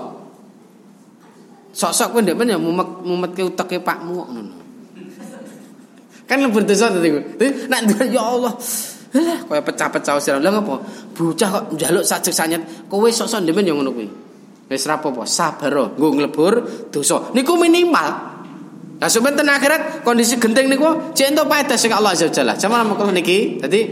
Sok-sok 1.69 2.07
kowe 2.15 2.21
ndek 2.23 2.39
ya 2.47 2.57
mumet 2.57 3.03
mumetke 3.03 3.45
uteke 3.45 3.83
pakmu 3.83 4.15
ngono. 4.15 4.57
Kan 6.25 6.39
lebur 6.39 6.63
dosa 6.63 6.89
tadi. 6.89 7.13
Nek 7.67 8.09
ya 8.09 8.23
Allah, 8.23 8.53
lah 9.09 9.39
kaya 9.45 9.61
pecah-pecah 9.61 10.17
sira. 10.17 10.37
Lah 10.41 10.55
ngopo? 10.55 10.81
Bocah 11.13 11.49
kok 11.51 11.63
njaluk 11.77 12.03
sajek 12.07 12.33
sanyet. 12.33 12.61
Kowe 12.89 13.05
sok-sok 13.11 13.43
ndek 13.43 13.59
ya 13.59 13.75
ngono 13.75 13.91
kuwi. 13.91 14.07
Wis 14.69 14.85
ra 14.85 15.01
apa-apa, 15.01 15.25
sabar 15.25 15.97
nggo 15.97 16.07
nglebur 16.13 16.53
dosa. 16.93 17.33
Niku 17.33 17.57
minimal. 17.57 18.28
Nah 18.99 19.07
ten 19.07 19.47
akhirat 19.47 20.03
kondisi 20.03 20.35
genting 20.35 20.67
niku 20.67 21.15
cek 21.15 21.31
entuk 21.31 21.47
paedah 21.47 21.79
sing 21.79 21.95
Allah 21.95 22.11
Azza 22.11 22.27
wajalla. 22.27 22.59
Jaman 22.59 22.83
mengko 22.83 23.07
niki 23.15 23.55
dadi 23.55 23.87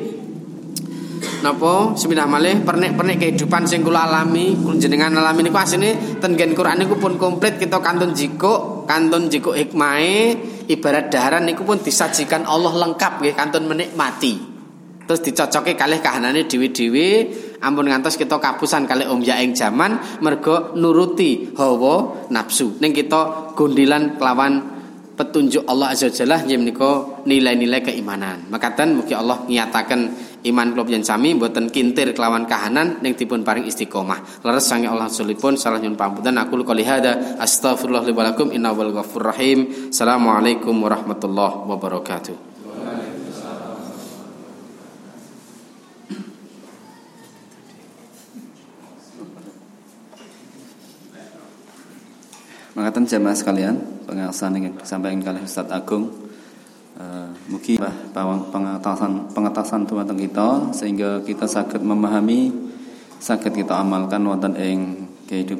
napa? 1.39 1.95
Seminah 1.95 2.27
malih 2.27 2.59
pernik-pernik 2.67 3.15
kehidupan 3.23 3.63
sing 3.71 3.87
kula 3.87 4.03
alami 4.03 4.51
jenengan 4.75 5.15
alami 5.15 5.47
niku 5.47 5.55
asline 5.63 6.19
ten 6.19 6.35
Quran 6.35 6.83
niku 6.83 6.99
pun 6.99 7.15
komplit 7.15 7.55
kita 7.55 7.79
kantun 7.79 8.11
jikuk 8.11 8.83
kantun 8.83 9.31
jikuk 9.31 9.55
hikmahe 9.55 10.35
ibarat 10.67 11.07
daharan 11.07 11.47
niku 11.47 11.63
pun 11.63 11.79
disajikan 11.79 12.43
Allah 12.43 12.75
lengkap 12.75 13.23
nggih 13.23 13.35
kantun 13.39 13.63
menikmati. 13.63 14.59
Terus 15.07 15.23
dicocoke 15.23 15.79
kalih 15.79 16.03
kahanane 16.03 16.51
dhewe-dhewe 16.51 17.31
ampun 17.63 17.87
ngantos 17.87 18.19
kita 18.19 18.43
kapusan 18.43 18.83
kali 18.83 19.07
om 19.07 19.23
ing 19.23 19.55
jaman 19.55 20.19
mergo 20.19 20.75
nuruti 20.75 21.55
hawa 21.55 22.27
nafsu. 22.27 22.75
Ning 22.83 22.91
kita 22.91 23.55
gondilan 23.55 24.19
kelawan 24.19 24.76
petunjuk 25.17 25.65
Allah 25.65 25.97
Azza 25.97 26.13
Jalla 26.13 26.45
menika 26.45 27.25
nilai-nilai 27.25 27.81
keimanan. 27.81 28.45
Makaten 28.53 29.01
mugi 29.01 29.17
Allah 29.17 29.41
nyatakan 29.49 30.13
iman 30.45 30.67
kula 30.77 30.85
yang 30.93 31.01
sami 31.01 31.33
mboten 31.33 31.73
kintir 31.73 32.13
kelawan 32.13 32.45
kahanan 32.45 33.01
ning 33.01 33.17
dipun 33.17 33.41
paring 33.41 33.65
istiqomah. 33.65 34.45
Leres 34.45 34.69
sange 34.69 34.85
Allah 34.85 35.09
sulipun 35.09 35.57
salah 35.57 35.81
nyun 35.81 35.97
pamunten 35.97 36.37
aku 36.37 36.61
qouli 36.61 36.85
hada 36.85 37.41
astagfirullah 37.41 38.05
li 38.05 38.13
walakum 38.13 38.53
innahu 38.53 38.93
ghafurur 38.93 39.33
rahim. 39.33 39.89
Assalamualaikum 39.89 40.77
warahmatullahi 40.77 41.65
wabarakatuh. 41.65 42.46
Mengatakan 52.77 53.09
jamaah 53.09 53.33
sekalian, 53.33 54.05
pengawasan 54.05 54.53
yang 54.53 54.77
disampaikan 54.77 55.33
oleh 55.33 55.41
Ustadz 55.41 55.73
Agung. 55.73 56.13
Uh, 56.93 57.33
Mugi 57.49 57.81
pengetahuan 58.13 59.33
pengetahuan 59.33 59.81
tuan 59.89 60.13
kita 60.13 60.73
sehingga 60.77 61.25
kita 61.25 61.49
sakit 61.49 61.81
memahami 61.81 62.53
sakit 63.17 63.53
kita 63.53 63.81
amalkan 63.81 64.21
wonten 64.25 64.53
ing 64.57 65.09
kehidupan 65.25 65.55